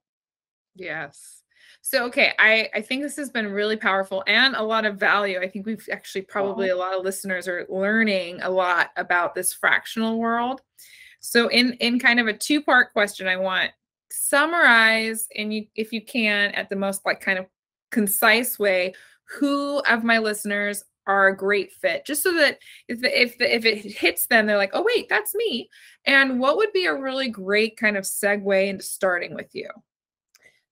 Yes. 0.75 1.41
So 1.81 2.03
okay, 2.05 2.33
I 2.39 2.67
I 2.73 2.81
think 2.81 3.03
this 3.03 3.15
has 3.17 3.29
been 3.29 3.51
really 3.51 3.77
powerful 3.77 4.23
and 4.25 4.55
a 4.55 4.63
lot 4.63 4.85
of 4.85 4.97
value. 4.97 5.39
I 5.39 5.47
think 5.47 5.67
we've 5.67 5.87
actually 5.91 6.23
probably 6.23 6.69
a 6.69 6.75
lot 6.75 6.97
of 6.97 7.03
listeners 7.03 7.47
are 7.47 7.67
learning 7.69 8.41
a 8.41 8.49
lot 8.49 8.89
about 8.97 9.35
this 9.35 9.53
fractional 9.53 10.17
world. 10.17 10.61
So 11.19 11.47
in 11.49 11.73
in 11.73 11.99
kind 11.99 12.19
of 12.19 12.25
a 12.25 12.33
two-part 12.33 12.91
question 12.91 13.27
I 13.27 13.37
want 13.37 13.69
summarize 14.15 15.27
and 15.35 15.53
you 15.53 15.65
if 15.75 15.91
you 15.91 16.03
can 16.03 16.51
at 16.51 16.69
the 16.69 16.75
most 16.75 17.05
like 17.05 17.19
kind 17.21 17.37
of 17.37 17.45
concise 17.91 18.57
way 18.57 18.93
who 19.39 19.79
of 19.79 20.03
my 20.03 20.17
listeners 20.17 20.83
are 21.07 21.27
a 21.27 21.37
great 21.37 21.71
fit 21.71 22.05
just 22.05 22.23
so 22.23 22.33
that 22.33 22.57
if 22.87 22.99
the, 23.01 23.21
if 23.21 23.37
the, 23.37 23.55
if 23.55 23.65
it 23.65 23.77
hits 23.91 24.25
them 24.27 24.45
they're 24.45 24.57
like 24.57 24.71
oh 24.73 24.83
wait 24.83 25.07
that's 25.09 25.35
me. 25.35 25.69
And 26.07 26.39
what 26.39 26.57
would 26.57 26.71
be 26.73 26.85
a 26.85 26.95
really 26.95 27.29
great 27.29 27.77
kind 27.77 27.97
of 27.97 28.03
segue 28.03 28.67
into 28.67 28.83
starting 28.83 29.33
with 29.33 29.53
you? 29.53 29.69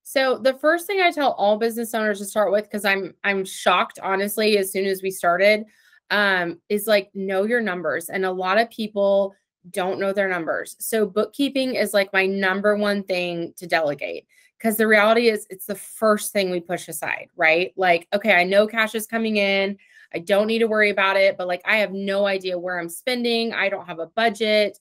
So 0.02 0.38
the 0.38 0.54
first 0.54 0.86
thing 0.86 1.00
i 1.00 1.10
tell 1.10 1.32
all 1.32 1.58
business 1.58 1.94
owners 1.94 2.18
to 2.18 2.24
start 2.24 2.52
with 2.52 2.64
because 2.64 2.84
i'm 2.84 3.14
i'm 3.24 3.44
shocked 3.44 3.98
honestly 4.02 4.58
as 4.58 4.70
soon 4.70 4.86
as 4.86 5.02
we 5.02 5.10
started 5.10 5.64
um 6.10 6.60
is 6.68 6.86
like 6.86 7.10
know 7.14 7.44
your 7.44 7.60
numbers. 7.60 8.08
And 8.08 8.24
a 8.24 8.30
lot 8.30 8.58
of 8.58 8.70
people 8.70 9.34
don't 9.70 9.98
know 9.98 10.12
their 10.12 10.28
numbers. 10.28 10.76
So 10.78 11.06
bookkeeping 11.06 11.74
is 11.74 11.94
like 11.94 12.12
my 12.12 12.26
number 12.26 12.76
one 12.76 13.02
thing 13.02 13.54
to 13.56 13.66
delegate 13.66 14.26
because 14.58 14.76
the 14.76 14.86
reality 14.86 15.28
is 15.28 15.46
it's 15.50 15.66
the 15.66 15.74
first 15.74 16.32
thing 16.32 16.50
we 16.50 16.60
push 16.60 16.88
aside, 16.88 17.28
right? 17.36 17.72
Like, 17.76 18.08
okay, 18.12 18.32
I 18.32 18.44
know 18.44 18.66
cash 18.66 18.94
is 18.94 19.06
coming 19.06 19.36
in. 19.36 19.78
I 20.14 20.20
don't 20.20 20.46
need 20.46 20.60
to 20.60 20.68
worry 20.68 20.90
about 20.90 21.16
it, 21.16 21.36
but 21.36 21.48
like 21.48 21.62
I 21.64 21.76
have 21.78 21.92
no 21.92 22.26
idea 22.26 22.58
where 22.58 22.78
I'm 22.78 22.88
spending. 22.88 23.52
I 23.52 23.68
don't 23.68 23.86
have 23.86 23.98
a 23.98 24.06
budget. 24.06 24.78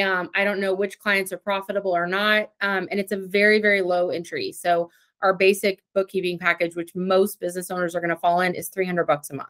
Um, 0.00 0.30
I 0.34 0.44
don't 0.44 0.60
know 0.60 0.74
which 0.74 0.98
clients 0.98 1.32
are 1.32 1.38
profitable 1.38 1.96
or 1.96 2.06
not. 2.06 2.50
Um, 2.60 2.88
and 2.90 3.00
it's 3.00 3.12
a 3.12 3.16
very, 3.16 3.60
very 3.60 3.80
low 3.80 4.10
entry. 4.10 4.52
So 4.52 4.90
our 5.22 5.32
basic 5.32 5.82
bookkeeping 5.94 6.38
package, 6.38 6.76
which 6.76 6.94
most 6.94 7.40
business 7.40 7.70
owners 7.70 7.94
are 7.94 8.00
going 8.00 8.10
to 8.10 8.16
fall 8.16 8.40
in, 8.42 8.54
is 8.54 8.68
300 8.68 9.04
bucks 9.04 9.30
a 9.30 9.34
month. 9.34 9.48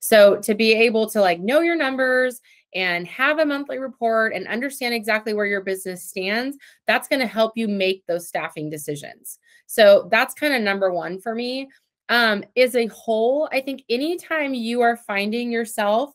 So 0.00 0.36
to 0.40 0.54
be 0.54 0.74
able 0.74 1.08
to 1.10 1.20
like 1.20 1.40
know 1.40 1.60
your 1.60 1.76
numbers 1.76 2.40
and 2.74 3.06
have 3.06 3.38
a 3.38 3.46
monthly 3.46 3.78
report 3.78 4.34
and 4.34 4.46
understand 4.46 4.94
exactly 4.94 5.34
where 5.34 5.46
your 5.46 5.62
business 5.62 6.04
stands, 6.04 6.56
that's 6.86 7.08
going 7.08 7.20
to 7.20 7.26
help 7.26 7.52
you 7.56 7.68
make 7.68 8.04
those 8.06 8.28
staffing 8.28 8.68
decisions. 8.70 9.38
So 9.66 10.08
that's 10.10 10.34
kind 10.34 10.54
of 10.54 10.62
number 10.62 10.92
one 10.92 11.20
for 11.20 11.34
me. 11.34 11.68
Um, 12.10 12.42
is 12.54 12.74
a 12.74 12.86
whole, 12.86 13.48
I 13.52 13.60
think 13.60 13.84
anytime 13.90 14.54
you 14.54 14.80
are 14.80 14.96
finding 14.96 15.52
yourself 15.52 16.14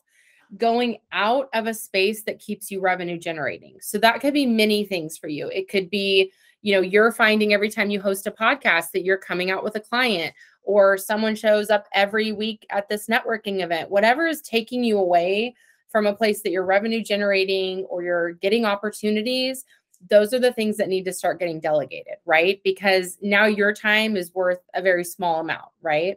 going 0.56 0.98
out 1.12 1.48
of 1.54 1.66
a 1.66 1.74
space 1.74 2.22
that 2.24 2.40
keeps 2.40 2.70
you 2.70 2.80
revenue 2.80 3.18
generating. 3.18 3.76
So 3.80 3.98
that 3.98 4.20
could 4.20 4.34
be 4.34 4.46
many 4.46 4.84
things 4.84 5.16
for 5.16 5.28
you. 5.28 5.48
It 5.48 5.68
could 5.68 5.90
be, 5.90 6.32
you 6.62 6.74
know, 6.74 6.80
you're 6.80 7.12
finding 7.12 7.52
every 7.52 7.70
time 7.70 7.90
you 7.90 8.00
host 8.00 8.26
a 8.26 8.30
podcast 8.30 8.90
that 8.92 9.04
you're 9.04 9.18
coming 9.18 9.50
out 9.50 9.64
with 9.64 9.76
a 9.76 9.80
client 9.80 10.34
or 10.62 10.96
someone 10.96 11.34
shows 11.34 11.70
up 11.70 11.86
every 11.92 12.32
week 12.32 12.66
at 12.70 12.88
this 12.88 13.06
networking 13.06 13.62
event, 13.62 13.90
whatever 13.90 14.26
is 14.26 14.40
taking 14.40 14.82
you 14.82 14.98
away 14.98 15.54
from 15.94 16.06
a 16.08 16.12
place 16.12 16.42
that 16.42 16.50
you're 16.50 16.64
revenue 16.64 17.00
generating 17.00 17.84
or 17.84 18.02
you're 18.02 18.32
getting 18.32 18.64
opportunities, 18.64 19.64
those 20.10 20.34
are 20.34 20.40
the 20.40 20.52
things 20.52 20.76
that 20.76 20.88
need 20.88 21.04
to 21.04 21.12
start 21.12 21.38
getting 21.38 21.60
delegated, 21.60 22.16
right? 22.26 22.60
Because 22.64 23.16
now 23.22 23.44
your 23.46 23.72
time 23.72 24.16
is 24.16 24.34
worth 24.34 24.58
a 24.74 24.82
very 24.82 25.04
small 25.04 25.38
amount, 25.38 25.70
right? 25.82 26.16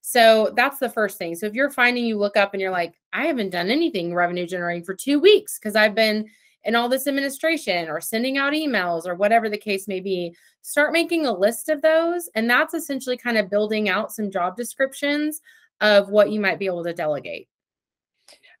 So 0.00 0.52
that's 0.56 0.80
the 0.80 0.88
first 0.88 1.18
thing. 1.18 1.36
So 1.36 1.46
if 1.46 1.54
you're 1.54 1.70
finding 1.70 2.04
you 2.04 2.18
look 2.18 2.36
up 2.36 2.52
and 2.52 2.60
you're 2.60 2.72
like, 2.72 2.94
I 3.12 3.26
haven't 3.26 3.50
done 3.50 3.70
anything 3.70 4.12
revenue 4.12 4.44
generating 4.44 4.82
for 4.82 4.92
two 4.92 5.20
weeks 5.20 5.56
because 5.56 5.76
I've 5.76 5.94
been 5.94 6.28
in 6.64 6.74
all 6.74 6.88
this 6.88 7.06
administration 7.06 7.88
or 7.88 8.00
sending 8.00 8.38
out 8.38 8.54
emails 8.54 9.06
or 9.06 9.14
whatever 9.14 9.48
the 9.48 9.56
case 9.56 9.86
may 9.86 10.00
be, 10.00 10.34
start 10.62 10.92
making 10.92 11.26
a 11.26 11.32
list 11.32 11.68
of 11.68 11.80
those. 11.80 12.28
And 12.34 12.50
that's 12.50 12.74
essentially 12.74 13.16
kind 13.16 13.38
of 13.38 13.48
building 13.48 13.88
out 13.88 14.10
some 14.10 14.32
job 14.32 14.56
descriptions 14.56 15.40
of 15.80 16.08
what 16.08 16.32
you 16.32 16.40
might 16.40 16.58
be 16.58 16.66
able 16.66 16.82
to 16.82 16.92
delegate. 16.92 17.46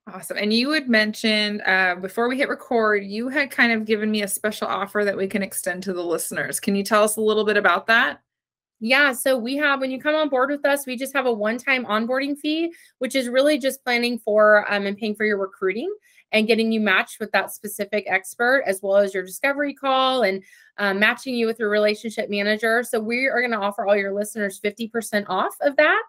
Awesome. 0.08 0.36
And 0.36 0.52
you 0.52 0.72
had 0.72 0.88
mentioned 0.88 1.62
uh, 1.64 1.94
before 1.94 2.28
we 2.28 2.36
hit 2.36 2.48
record, 2.48 3.04
you 3.04 3.28
had 3.28 3.52
kind 3.52 3.72
of 3.72 3.84
given 3.84 4.10
me 4.10 4.22
a 4.22 4.28
special 4.28 4.66
offer 4.66 5.04
that 5.04 5.16
we 5.16 5.28
can 5.28 5.42
extend 5.42 5.84
to 5.84 5.92
the 5.92 6.02
listeners. 6.02 6.58
Can 6.58 6.74
you 6.74 6.82
tell 6.82 7.04
us 7.04 7.16
a 7.16 7.20
little 7.20 7.44
bit 7.44 7.56
about 7.56 7.86
that? 7.86 8.20
Yeah, 8.80 9.12
so 9.12 9.38
we 9.38 9.56
have 9.58 9.80
when 9.80 9.92
you 9.92 10.00
come 10.00 10.16
on 10.16 10.28
board 10.28 10.50
with 10.50 10.64
us, 10.64 10.86
we 10.86 10.96
just 10.96 11.14
have 11.14 11.26
a 11.26 11.32
one-time 11.32 11.84
onboarding 11.84 12.36
fee, 12.36 12.74
which 12.98 13.14
is 13.14 13.28
really 13.28 13.56
just 13.56 13.84
planning 13.84 14.18
for 14.18 14.66
um, 14.72 14.86
and 14.86 14.98
paying 14.98 15.14
for 15.14 15.24
your 15.24 15.38
recruiting 15.38 15.94
and 16.32 16.48
getting 16.48 16.72
you 16.72 16.80
matched 16.80 17.20
with 17.20 17.30
that 17.30 17.52
specific 17.52 18.02
expert, 18.08 18.64
as 18.66 18.80
well 18.82 18.96
as 18.96 19.14
your 19.14 19.22
discovery 19.22 19.72
call 19.72 20.22
and 20.22 20.42
um, 20.78 20.98
matching 20.98 21.36
you 21.36 21.46
with 21.46 21.60
your 21.60 21.68
relationship 21.68 22.28
manager. 22.28 22.82
So 22.82 22.98
we 22.98 23.28
are 23.28 23.38
going 23.38 23.52
to 23.52 23.58
offer 23.58 23.86
all 23.86 23.96
your 23.96 24.12
listeners 24.12 24.60
50% 24.60 25.26
off 25.28 25.54
of 25.60 25.76
that. 25.76 26.02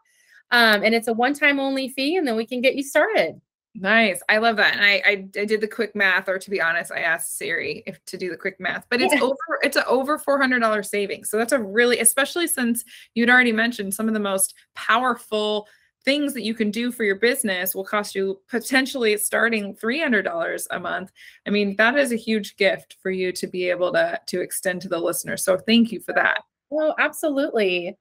Um, 0.50 0.84
and 0.84 0.96
it's 0.96 1.08
a 1.08 1.14
one-time 1.14 1.60
only 1.60 1.90
fee, 1.90 2.16
and 2.16 2.28
then 2.28 2.36
we 2.36 2.48
can 2.48 2.62
get 2.62 2.76
you 2.76 2.84
started. 2.84 3.40
Nice. 3.76 4.22
I 4.30 4.38
love 4.38 4.58
that. 4.58 4.76
And 4.76 4.86
I, 4.86 5.02
I, 5.04 5.12
I 5.42 5.46
did 5.46 5.60
the 5.60 5.68
quick 5.68 5.96
math, 5.96 6.30
or 6.30 6.38
to 6.38 6.50
be 6.50 6.62
honest, 6.62 6.92
I 6.92 7.00
asked 7.00 7.38
Siri 7.38 7.84
if 7.88 8.04
to 8.06 8.18
do 8.18 8.30
the 8.30 8.38
quick 8.38 8.60
math, 8.60 8.86
but 8.90 9.02
it's 9.02 9.20
over 9.22 9.36
it's 9.64 9.78
a 9.78 9.86
over 9.88 10.20
four 10.20 10.40
hundred 10.40 10.60
dollars 10.60 10.90
savings. 10.90 11.30
So 11.30 11.38
that's 11.38 11.54
a 11.54 11.60
really, 11.60 12.00
especially 12.00 12.48
since 12.48 12.86
you'd 13.16 13.32
already 13.32 13.52
mentioned 13.52 13.94
some 13.94 14.08
of 14.08 14.14
the 14.14 14.20
most 14.20 14.54
powerful 14.76 15.68
things 16.06 16.34
that 16.34 16.44
you 16.44 16.54
can 16.54 16.70
do 16.70 16.92
for 16.92 17.04
your 17.04 17.16
business 17.16 17.74
will 17.74 17.84
cost 17.84 18.14
you 18.14 18.40
potentially 18.50 19.18
starting 19.18 19.74
$300 19.76 20.68
a 20.72 20.80
month. 20.80 21.12
I 21.48 21.50
mean, 21.50 21.76
that 21.78 21.98
is 21.98 22.12
a 22.12 22.18
huge 22.18 22.58
gift 22.58 22.98
for 23.02 23.10
you 23.10 23.32
to 23.32 23.48
be 23.48 23.70
able 23.70 23.92
to 23.94 24.20
to 24.28 24.42
extend 24.42 24.82
to 24.84 24.90
the 24.90 25.00
listener. 25.00 25.38
So 25.38 25.58
thank 25.58 25.92
you 25.92 26.00
for 26.00 26.14
that. 26.14 26.44
Well, 26.70 26.96
absolutely. 27.00 27.98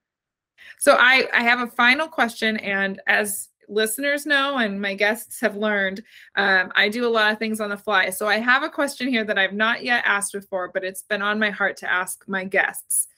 So 0.78 0.96
I 0.98 1.28
I 1.32 1.42
have 1.42 1.60
a 1.60 1.66
final 1.66 2.08
question 2.08 2.56
and 2.58 3.00
as 3.06 3.48
listeners 3.72 4.26
know 4.26 4.58
and 4.58 4.80
my 4.80 4.94
guests 4.94 5.40
have 5.40 5.56
learned, 5.56 6.02
um, 6.36 6.70
I 6.76 6.88
do 6.88 7.06
a 7.06 7.08
lot 7.08 7.32
of 7.32 7.38
things 7.38 7.60
on 7.60 7.70
the 7.70 7.76
fly. 7.76 8.10
So 8.10 8.26
I 8.26 8.38
have 8.38 8.62
a 8.62 8.68
question 8.68 9.08
here 9.08 9.24
that 9.24 9.38
I've 9.38 9.52
not 9.54 9.82
yet 9.82 10.04
asked 10.06 10.32
before, 10.32 10.70
but 10.72 10.84
it's 10.84 11.02
been 11.02 11.22
on 11.22 11.38
my 11.38 11.50
heart 11.50 11.76
to 11.78 11.90
ask 11.90 12.24
my 12.26 12.44
guests. 12.44 13.08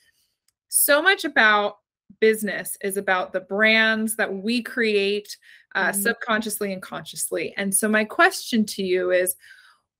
So 0.68 1.02
much 1.02 1.24
about 1.24 1.78
business 2.20 2.76
is 2.82 2.96
about 2.96 3.32
the 3.32 3.40
brands 3.40 4.16
that 4.16 4.32
we 4.32 4.62
create 4.62 5.36
uh, 5.74 5.90
mm-hmm. 5.90 6.00
subconsciously 6.00 6.72
and 6.72 6.80
consciously. 6.80 7.52
And 7.56 7.74
so 7.74 7.88
my 7.88 8.04
question 8.04 8.64
to 8.66 8.82
you 8.82 9.10
is, 9.10 9.34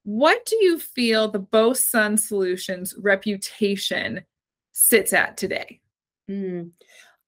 what 0.04 0.44
do 0.46 0.56
you 0.60 0.78
feel 0.78 1.28
the 1.28 1.40
Bosun 1.40 2.18
Solutions 2.18 2.94
reputation 2.98 4.22
sits 4.72 5.12
at 5.12 5.36
today? 5.36 5.80
Mm. 6.30 6.70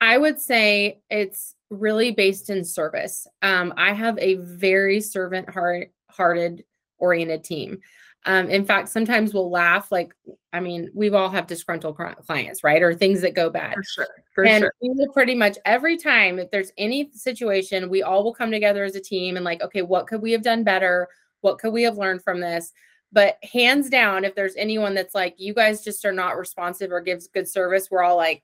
I 0.00 0.18
would 0.18 0.40
say 0.40 1.00
it's 1.10 1.55
really 1.70 2.12
based 2.12 2.50
in 2.50 2.64
service. 2.64 3.26
Um, 3.42 3.74
I 3.76 3.92
have 3.92 4.18
a 4.18 4.36
very 4.36 5.00
servant 5.00 5.48
heart 5.48 5.90
hearted 6.10 6.64
oriented 6.98 7.44
team. 7.44 7.80
Um, 8.24 8.50
in 8.50 8.64
fact, 8.64 8.88
sometimes 8.88 9.32
we'll 9.32 9.50
laugh. 9.50 9.92
Like, 9.92 10.12
I 10.52 10.58
mean, 10.58 10.90
we've 10.94 11.14
all 11.14 11.28
have 11.28 11.46
disgruntled 11.46 11.96
clients, 12.26 12.64
right? 12.64 12.82
Or 12.82 12.92
things 12.92 13.20
that 13.20 13.34
go 13.34 13.50
bad. 13.50 13.74
For 13.74 13.84
sure. 13.84 14.08
For 14.34 14.44
and 14.44 14.62
sure. 14.62 14.74
we 14.82 14.90
will 14.90 15.12
pretty 15.12 15.36
much 15.36 15.58
every 15.64 15.96
time, 15.96 16.40
if 16.40 16.50
there's 16.50 16.72
any 16.76 17.10
situation, 17.12 17.88
we 17.88 18.02
all 18.02 18.24
will 18.24 18.34
come 18.34 18.50
together 18.50 18.82
as 18.82 18.96
a 18.96 19.00
team 19.00 19.36
and 19.36 19.44
like, 19.44 19.62
okay, 19.62 19.82
what 19.82 20.08
could 20.08 20.22
we 20.22 20.32
have 20.32 20.42
done 20.42 20.64
better? 20.64 21.08
What 21.42 21.58
could 21.58 21.72
we 21.72 21.84
have 21.84 21.98
learned 21.98 22.24
from 22.24 22.40
this? 22.40 22.72
But 23.12 23.38
hands 23.44 23.88
down, 23.88 24.24
if 24.24 24.34
there's 24.34 24.56
anyone 24.56 24.94
that's 24.94 25.14
like, 25.14 25.36
you 25.38 25.54
guys 25.54 25.84
just 25.84 26.04
are 26.04 26.12
not 26.12 26.36
responsive 26.36 26.90
or 26.90 27.00
gives 27.00 27.28
good 27.28 27.48
service, 27.48 27.88
we're 27.90 28.02
all 28.02 28.16
like, 28.16 28.42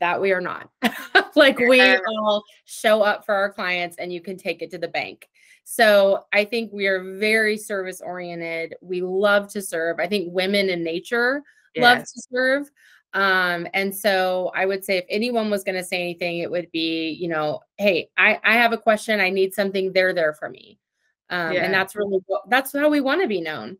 that 0.00 0.20
we 0.20 0.32
are 0.32 0.40
not. 0.40 0.70
like 1.36 1.58
we 1.58 1.80
all 1.80 2.44
show 2.64 3.02
up 3.02 3.24
for 3.24 3.34
our 3.34 3.52
clients 3.52 3.96
and 3.98 4.12
you 4.12 4.20
can 4.20 4.36
take 4.36 4.62
it 4.62 4.70
to 4.70 4.78
the 4.78 4.88
bank. 4.88 5.28
So 5.64 6.24
I 6.32 6.44
think 6.44 6.72
we 6.72 6.86
are 6.86 7.18
very 7.18 7.56
service 7.56 8.00
oriented. 8.00 8.76
We 8.80 9.02
love 9.02 9.48
to 9.48 9.62
serve. 9.62 9.98
I 9.98 10.06
think 10.06 10.32
women 10.32 10.68
in 10.68 10.84
nature 10.84 11.42
yes. 11.74 11.82
love 11.82 11.98
to 11.98 12.22
serve. 12.32 12.70
Um, 13.14 13.66
and 13.74 13.94
so 13.94 14.52
I 14.54 14.66
would 14.66 14.84
say 14.84 14.98
if 14.98 15.06
anyone 15.08 15.50
was 15.50 15.64
going 15.64 15.76
to 15.76 15.84
say 15.84 16.00
anything, 16.00 16.38
it 16.38 16.50
would 16.50 16.70
be, 16.70 17.10
you 17.10 17.28
know, 17.28 17.60
hey, 17.78 18.10
I, 18.16 18.38
I 18.44 18.54
have 18.54 18.72
a 18.72 18.78
question. 18.78 19.20
I 19.20 19.30
need 19.30 19.54
something. 19.54 19.92
They're 19.92 20.12
there 20.12 20.34
for 20.34 20.48
me. 20.48 20.78
Um, 21.30 21.52
yeah. 21.52 21.64
and 21.64 21.74
that's 21.74 21.96
really 21.96 22.20
that's 22.48 22.72
how 22.72 22.88
we 22.88 23.00
want 23.00 23.22
to 23.22 23.26
be 23.26 23.40
known. 23.40 23.78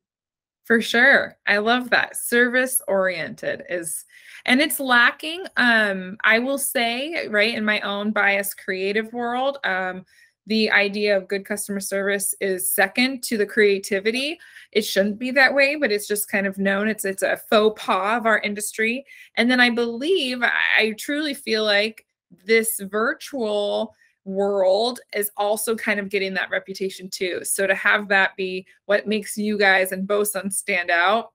For 0.67 0.81
sure. 0.81 1.37
I 1.47 1.59
love 1.59 1.91
that. 1.91 2.17
Service 2.17 2.83
oriented 2.89 3.63
is 3.71 4.05
and 4.47 4.61
it's 4.61 4.81
lacking 4.81 5.45
um 5.57 6.17
I 6.25 6.41
will 6.41 6.59
say, 6.59 7.29
right, 7.29 7.55
in 7.55 7.65
my 7.65 7.81
own 7.81 8.11
bias 8.11 8.53
creative 8.53 9.13
world, 9.13 9.59
um 9.65 10.05
the 10.49 10.71
idea 10.71 11.17
of 11.17 11.27
good 11.29 11.45
customer 11.45 11.81
service 11.81 12.33
is 12.41 12.71
second 12.71 13.23
to 13.25 13.37
the 13.37 13.47
creativity. 13.47 14.39
It 14.73 14.83
shouldn't 14.83 15.19
be 15.19 15.33
that 15.33 15.55
way, 15.55 15.75
but 15.77 15.91
it's 15.91 16.07
just 16.07 16.29
kind 16.29 16.47
of 16.47 16.59
known. 16.59 16.89
It's 16.89 17.05
it's 17.05 17.23
a 17.23 17.37
faux 17.49 17.81
pas 17.81 18.19
of 18.19 18.27
our 18.27 18.41
industry. 18.41 19.05
And 19.37 19.49
then 19.51 19.61
I 19.61 19.71
believe 19.71 20.43
I 20.43 20.95
truly 20.99 21.35
feel 21.35 21.65
like 21.65 22.05
this 22.45 22.81
virtual 22.81 23.95
world 24.27 25.01
is 25.15 25.31
also 25.37 25.75
kind 25.75 26.01
of 26.01 26.11
getting 26.11 26.35
that 26.35 26.51
reputation 26.51 27.09
too. 27.09 27.41
So 27.45 27.67
to 27.67 27.75
have 27.75 28.09
that 28.09 28.37
be 28.37 28.67
what 28.87 29.07
makes 29.07 29.39
you 29.39 29.57
guys 29.57 29.93
and 29.93 30.07
Bosun 30.07 30.51
stand 30.51 30.91
out, 30.91 31.33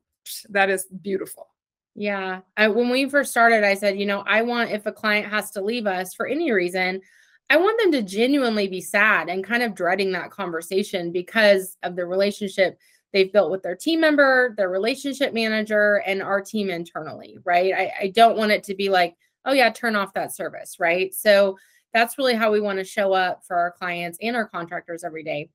that 0.49 0.69
is 0.69 0.85
beautiful. 1.01 1.47
Yeah. 1.95 2.41
I, 2.55 2.67
when 2.67 2.89
we 2.89 3.09
first 3.09 3.31
started, 3.31 3.63
I 3.63 3.73
said, 3.73 3.97
you 3.97 4.05
know, 4.05 4.23
I 4.27 4.41
want 4.41 4.71
if 4.71 4.85
a 4.85 4.91
client 4.91 5.27
has 5.27 5.51
to 5.51 5.61
leave 5.61 5.87
us 5.87 6.13
for 6.13 6.27
any 6.27 6.51
reason, 6.51 7.01
I 7.49 7.57
want 7.57 7.79
them 7.81 7.91
to 7.93 8.01
genuinely 8.01 8.67
be 8.67 8.81
sad 8.81 9.29
and 9.29 9.43
kind 9.43 9.63
of 9.63 9.75
dreading 9.75 10.11
that 10.11 10.31
conversation 10.31 11.11
because 11.11 11.77
of 11.83 11.95
the 11.95 12.05
relationship 12.05 12.77
they've 13.11 13.31
built 13.33 13.51
with 13.51 13.63
their 13.63 13.75
team 13.75 13.99
member, 13.99 14.53
their 14.55 14.69
relationship 14.69 15.33
manager, 15.33 16.01
and 16.05 16.21
our 16.21 16.41
team 16.41 16.69
internally, 16.69 17.37
right? 17.43 17.73
I, 17.73 17.91
I 18.01 18.07
don't 18.09 18.37
want 18.37 18.51
it 18.51 18.63
to 18.65 18.75
be 18.75 18.89
like, 18.89 19.15
oh, 19.43 19.51
yeah, 19.51 19.69
turn 19.69 19.95
off 19.95 20.13
that 20.13 20.33
service, 20.33 20.77
right? 20.79 21.13
So 21.13 21.57
that's 21.93 22.17
really 22.17 22.35
how 22.35 22.51
we 22.51 22.61
want 22.61 22.79
to 22.79 22.85
show 22.85 23.13
up 23.13 23.43
for 23.45 23.57
our 23.57 23.71
clients 23.71 24.17
and 24.21 24.35
our 24.35 24.47
contractors 24.47 25.03
every 25.03 25.23
day. 25.23 25.49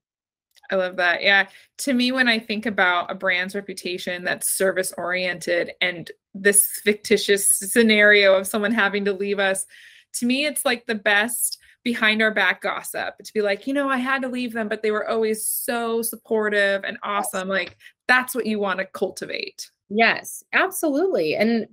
I 0.71 0.77
love 0.77 0.97
that. 0.97 1.23
Yeah. 1.23 1.49
To 1.79 1.93
me, 1.93 2.13
when 2.13 2.29
I 2.29 2.39
think 2.39 2.67
about 2.67 3.11
a 3.11 3.15
brand's 3.15 3.55
reputation 3.55 4.25
that's 4.25 4.51
service 4.51 4.93
oriented 4.97 5.73
and 5.81 6.11
this 6.35 6.81
fictitious 6.83 7.49
scenario 7.49 8.35
of 8.35 8.47
someone 8.47 8.73
having 8.73 9.05
to 9.05 9.13
leave 9.13 9.39
us, 9.39 9.67
to 10.15 10.27
me, 10.27 10.47
it's 10.47 10.65
like 10.65 10.87
the 10.87 10.95
best 10.95 11.59
behind 11.85 12.21
our 12.21 12.33
back 12.33 12.63
gossip 12.63 13.15
to 13.23 13.33
be 13.33 13.43
like, 13.43 13.67
you 13.67 13.73
know, 13.75 13.89
I 13.89 13.99
had 13.99 14.23
to 14.23 14.29
leave 14.29 14.53
them, 14.53 14.69
but 14.69 14.83
they 14.83 14.91
were 14.91 15.09
always 15.09 15.47
so 15.47 16.03
supportive 16.03 16.83
and 16.85 16.99
awesome. 17.03 17.49
Like 17.49 17.77
that's 18.09 18.35
what 18.35 18.47
you 18.47 18.59
want 18.59 18.81
to 18.81 18.87
cultivate. 18.87 19.71
Yes, 19.89 20.43
absolutely. 20.53 21.37
And 21.37 21.69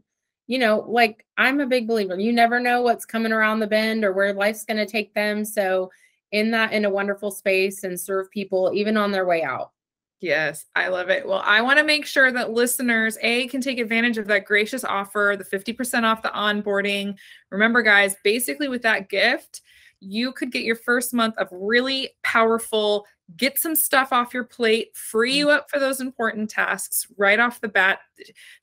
you 0.47 0.59
know, 0.59 0.85
like 0.87 1.25
I'm 1.37 1.59
a 1.59 1.67
big 1.67 1.87
believer. 1.87 2.19
You 2.19 2.33
never 2.33 2.59
know 2.59 2.81
what's 2.81 3.05
coming 3.05 3.31
around 3.31 3.59
the 3.59 3.67
bend 3.67 4.03
or 4.03 4.13
where 4.13 4.33
life's 4.33 4.65
going 4.65 4.77
to 4.77 4.85
take 4.85 5.13
them. 5.13 5.45
So, 5.45 5.91
in 6.31 6.49
that, 6.51 6.73
in 6.73 6.83
a 6.85 6.89
wonderful 6.89 7.29
space 7.29 7.83
and 7.83 7.99
serve 7.99 8.29
people 8.31 8.71
even 8.73 8.97
on 8.97 9.11
their 9.11 9.25
way 9.25 9.43
out. 9.43 9.71
Yes, 10.19 10.65
I 10.73 10.87
love 10.87 11.09
it. 11.09 11.27
Well, 11.27 11.43
I 11.45 11.61
want 11.61 11.79
to 11.79 11.85
make 11.85 12.05
sure 12.05 12.31
that 12.31 12.51
listeners, 12.51 13.17
A, 13.21 13.47
can 13.47 13.59
take 13.59 13.77
advantage 13.77 14.17
of 14.17 14.25
that 14.27 14.45
gracious 14.45 14.85
offer, 14.85 15.35
the 15.37 15.43
50% 15.43 16.03
off 16.03 16.21
the 16.21 16.29
onboarding. 16.29 17.15
Remember, 17.51 17.81
guys, 17.81 18.15
basically 18.23 18.69
with 18.69 18.81
that 18.83 19.09
gift, 19.09 19.61
you 19.99 20.31
could 20.31 20.51
get 20.51 20.63
your 20.63 20.77
first 20.77 21.13
month 21.13 21.37
of 21.37 21.49
really 21.51 22.11
powerful, 22.23 23.05
get 23.37 23.59
some 23.59 23.75
stuff 23.75 24.11
off 24.11 24.33
your 24.33 24.43
plate, 24.43 24.95
free 24.95 25.37
you 25.37 25.47
mm. 25.47 25.55
up 25.55 25.69
for 25.69 25.79
those 25.79 25.99
important 25.99 26.49
tasks 26.49 27.07
right 27.17 27.39
off 27.39 27.61
the 27.61 27.67
bat. 27.67 27.99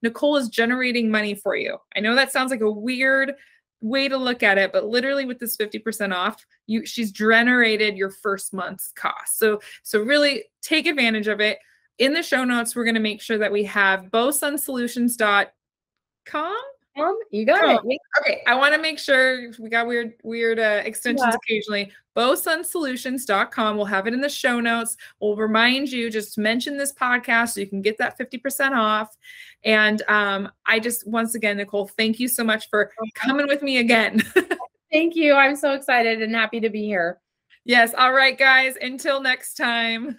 Nicole 0.03 0.37
is 0.37 0.49
generating 0.49 1.11
money 1.11 1.35
for 1.35 1.57
you. 1.57 1.79
I 1.97 2.01
know 2.01 2.15
that 2.15 2.33
sounds 2.33 2.51
like 2.51 2.61
a 2.61 2.71
weird 2.71 3.35
way 3.83 4.09
to 4.09 4.17
look 4.17 4.43
at 4.43 4.59
it 4.59 4.73
but 4.73 4.85
literally 4.85 5.25
with 5.25 5.39
this 5.39 5.57
50% 5.57 6.15
off 6.15 6.45
you 6.67 6.85
she's 6.85 7.11
generated 7.11 7.97
your 7.97 8.11
first 8.11 8.53
month's 8.53 8.93
cost 8.95 9.39
so 9.39 9.59
so 9.83 10.01
really 10.01 10.45
take 10.61 10.87
advantage 10.87 11.29
of 11.29 11.41
it 11.41 11.59
in 11.99 12.13
the 12.13 12.23
show 12.23 12.45
notes 12.45 12.77
we're 12.77 12.85
going 12.85 12.95
to 12.95 13.01
make 13.01 13.23
sure 13.23 13.39
that 13.39 13.51
we 13.51 13.65
have 13.65 14.11
bosunsolutions.com 14.11 16.57
um, 17.01 17.19
you 17.31 17.45
got 17.45 17.65
oh, 17.65 17.89
it. 17.89 17.99
Okay, 18.21 18.43
I 18.47 18.55
want 18.55 18.75
to 18.75 18.81
make 18.81 18.99
sure 18.99 19.51
we 19.59 19.69
got 19.69 19.87
weird 19.87 20.15
weird 20.23 20.59
uh, 20.59 20.83
extensions 20.85 21.27
yeah. 21.29 21.35
occasionally. 21.35 21.93
Bosunsolutions.com. 22.17 23.77
We'll 23.77 23.87
have 23.87 24.07
it 24.07 24.15
in 24.15 24.21
the 24.21 24.29
show 24.29 24.61
notes. 24.61 24.97
We'll 25.21 25.37
remind 25.37 25.91
you 25.91 26.11
just 26.11 26.37
mention 26.39 26.77
this 26.77 26.93
podcast 26.93 27.51
so 27.51 27.61
you 27.61 27.69
can 27.69 27.83
get 27.83 27.99
that 27.99 28.19
50% 28.19 28.73
off. 28.73 29.17
And 29.65 30.03
um, 30.09 30.51
I 30.67 30.81
just 30.81 31.07
once 31.07 31.35
again, 31.35 31.59
Nicole, 31.59 31.87
thank 31.87 32.19
you 32.19 32.29
so 32.29 32.43
much 32.43 32.69
for 32.69 32.93
coming 33.15 33.47
with 33.47 33.63
me 33.63 33.79
again. 33.79 34.23
thank 34.93 35.15
you. 35.15 35.35
I'm 35.35 35.57
so 35.57 35.73
excited 35.73 36.21
and 36.21 36.35
happy 36.35 36.61
to 36.61 36.69
be 36.69 36.85
here. 36.85 37.21
Yes. 37.65 37.95
All 37.95 38.13
right, 38.13 38.37
guys. 38.37 38.75
Until 38.81 39.21
next 39.21 39.55
time. 39.55 40.19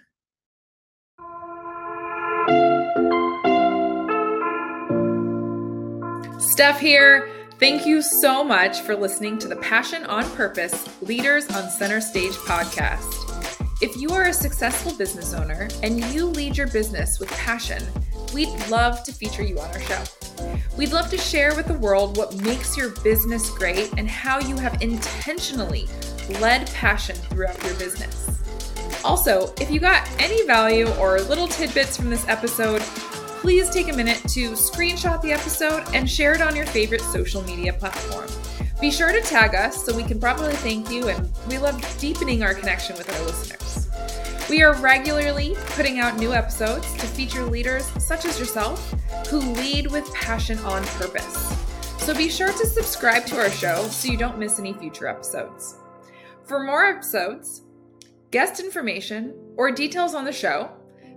Steph 6.52 6.80
here. 6.80 7.30
Thank 7.58 7.86
you 7.86 8.02
so 8.02 8.44
much 8.44 8.82
for 8.82 8.94
listening 8.94 9.38
to 9.38 9.48
the 9.48 9.56
Passion 9.56 10.04
on 10.04 10.30
Purpose 10.32 10.86
Leaders 11.00 11.48
on 11.48 11.70
Center 11.70 11.98
Stage 11.98 12.32
podcast. 12.32 13.10
If 13.80 13.96
you 13.96 14.10
are 14.10 14.24
a 14.24 14.34
successful 14.34 14.92
business 14.92 15.32
owner 15.32 15.68
and 15.82 16.04
you 16.12 16.26
lead 16.26 16.58
your 16.58 16.66
business 16.66 17.18
with 17.18 17.30
passion, 17.30 17.82
we'd 18.34 18.50
love 18.68 19.02
to 19.04 19.14
feature 19.14 19.42
you 19.42 19.58
on 19.60 19.70
our 19.70 19.80
show. 19.80 20.02
We'd 20.76 20.92
love 20.92 21.08
to 21.08 21.16
share 21.16 21.54
with 21.54 21.68
the 21.68 21.78
world 21.78 22.18
what 22.18 22.36
makes 22.42 22.76
your 22.76 22.90
business 23.02 23.48
great 23.48 23.90
and 23.96 24.06
how 24.06 24.38
you 24.38 24.58
have 24.58 24.82
intentionally 24.82 25.88
led 26.38 26.70
passion 26.74 27.16
throughout 27.16 27.64
your 27.64 27.74
business. 27.76 28.42
Also, 29.06 29.54
if 29.58 29.70
you 29.70 29.80
got 29.80 30.06
any 30.20 30.46
value 30.46 30.86
or 30.96 31.18
little 31.22 31.48
tidbits 31.48 31.96
from 31.96 32.10
this 32.10 32.28
episode, 32.28 32.82
please 33.42 33.68
take 33.70 33.88
a 33.88 33.92
minute 33.92 34.22
to 34.28 34.52
screenshot 34.52 35.20
the 35.20 35.32
episode 35.32 35.82
and 35.94 36.08
share 36.08 36.32
it 36.32 36.40
on 36.40 36.54
your 36.54 36.64
favorite 36.66 37.00
social 37.00 37.42
media 37.42 37.72
platform. 37.72 38.28
Be 38.80 38.88
sure 38.88 39.10
to 39.10 39.20
tag 39.20 39.56
us 39.56 39.84
so 39.84 39.96
we 39.96 40.04
can 40.04 40.20
properly 40.20 40.54
thank 40.54 40.88
you, 40.92 41.08
and 41.08 41.28
we 41.48 41.58
love 41.58 41.82
deepening 41.98 42.44
our 42.44 42.54
connection 42.54 42.96
with 42.96 43.12
our 43.12 43.26
listeners. 43.26 43.88
We 44.48 44.62
are 44.62 44.74
regularly 44.74 45.56
putting 45.70 45.98
out 45.98 46.18
new 46.18 46.32
episodes 46.32 46.92
to 46.94 47.06
feature 47.08 47.44
leaders 47.44 47.84
such 48.00 48.26
as 48.26 48.38
yourself 48.38 48.94
who 49.28 49.40
lead 49.40 49.90
with 49.90 50.14
passion 50.14 50.58
on 50.58 50.84
purpose. 50.84 51.36
So 51.98 52.14
be 52.14 52.28
sure 52.28 52.52
to 52.52 52.66
subscribe 52.66 53.26
to 53.26 53.38
our 53.38 53.50
show 53.50 53.88
so 53.88 54.08
you 54.08 54.16
don't 54.16 54.38
miss 54.38 54.60
any 54.60 54.72
future 54.72 55.08
episodes. 55.08 55.78
For 56.44 56.62
more 56.62 56.86
episodes, 56.86 57.62
guest 58.30 58.60
information, 58.60 59.34
or 59.56 59.72
details 59.72 60.14
on 60.14 60.24
the 60.24 60.32
show, 60.32 60.70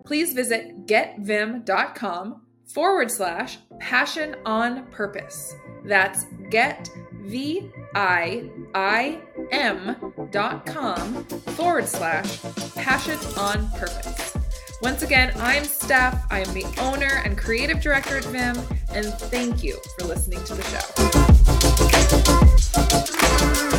please 0.05 0.33
visit 0.33 0.85
getviim.com 0.85 2.41
forward 2.73 3.11
slash 3.11 3.57
passion 3.79 4.35
on 4.45 4.85
purpose. 4.91 5.53
That's 5.85 6.25
get 6.49 6.89
v 7.13 7.69
i 7.95 8.49
i 8.73 9.19
m 9.51 9.95
dot 10.31 10.65
com 10.65 11.25
forward 11.25 11.87
slash 11.87 12.39
passion 12.75 13.19
on 13.37 13.69
purpose. 13.71 14.37
Once 14.81 15.03
again, 15.03 15.31
I'm 15.37 15.63
Steph. 15.63 16.25
I 16.29 16.39
am 16.41 16.53
the 16.53 16.65
owner 16.79 17.21
and 17.23 17.37
creative 17.37 17.81
director 17.81 18.17
at 18.17 18.23
Viim, 18.25 18.57
and 18.89 19.07
thank 19.31 19.63
you 19.63 19.79
for 19.97 20.05
listening 20.05 20.43
to 20.43 20.53
the 20.53 20.63
show. 23.69 23.74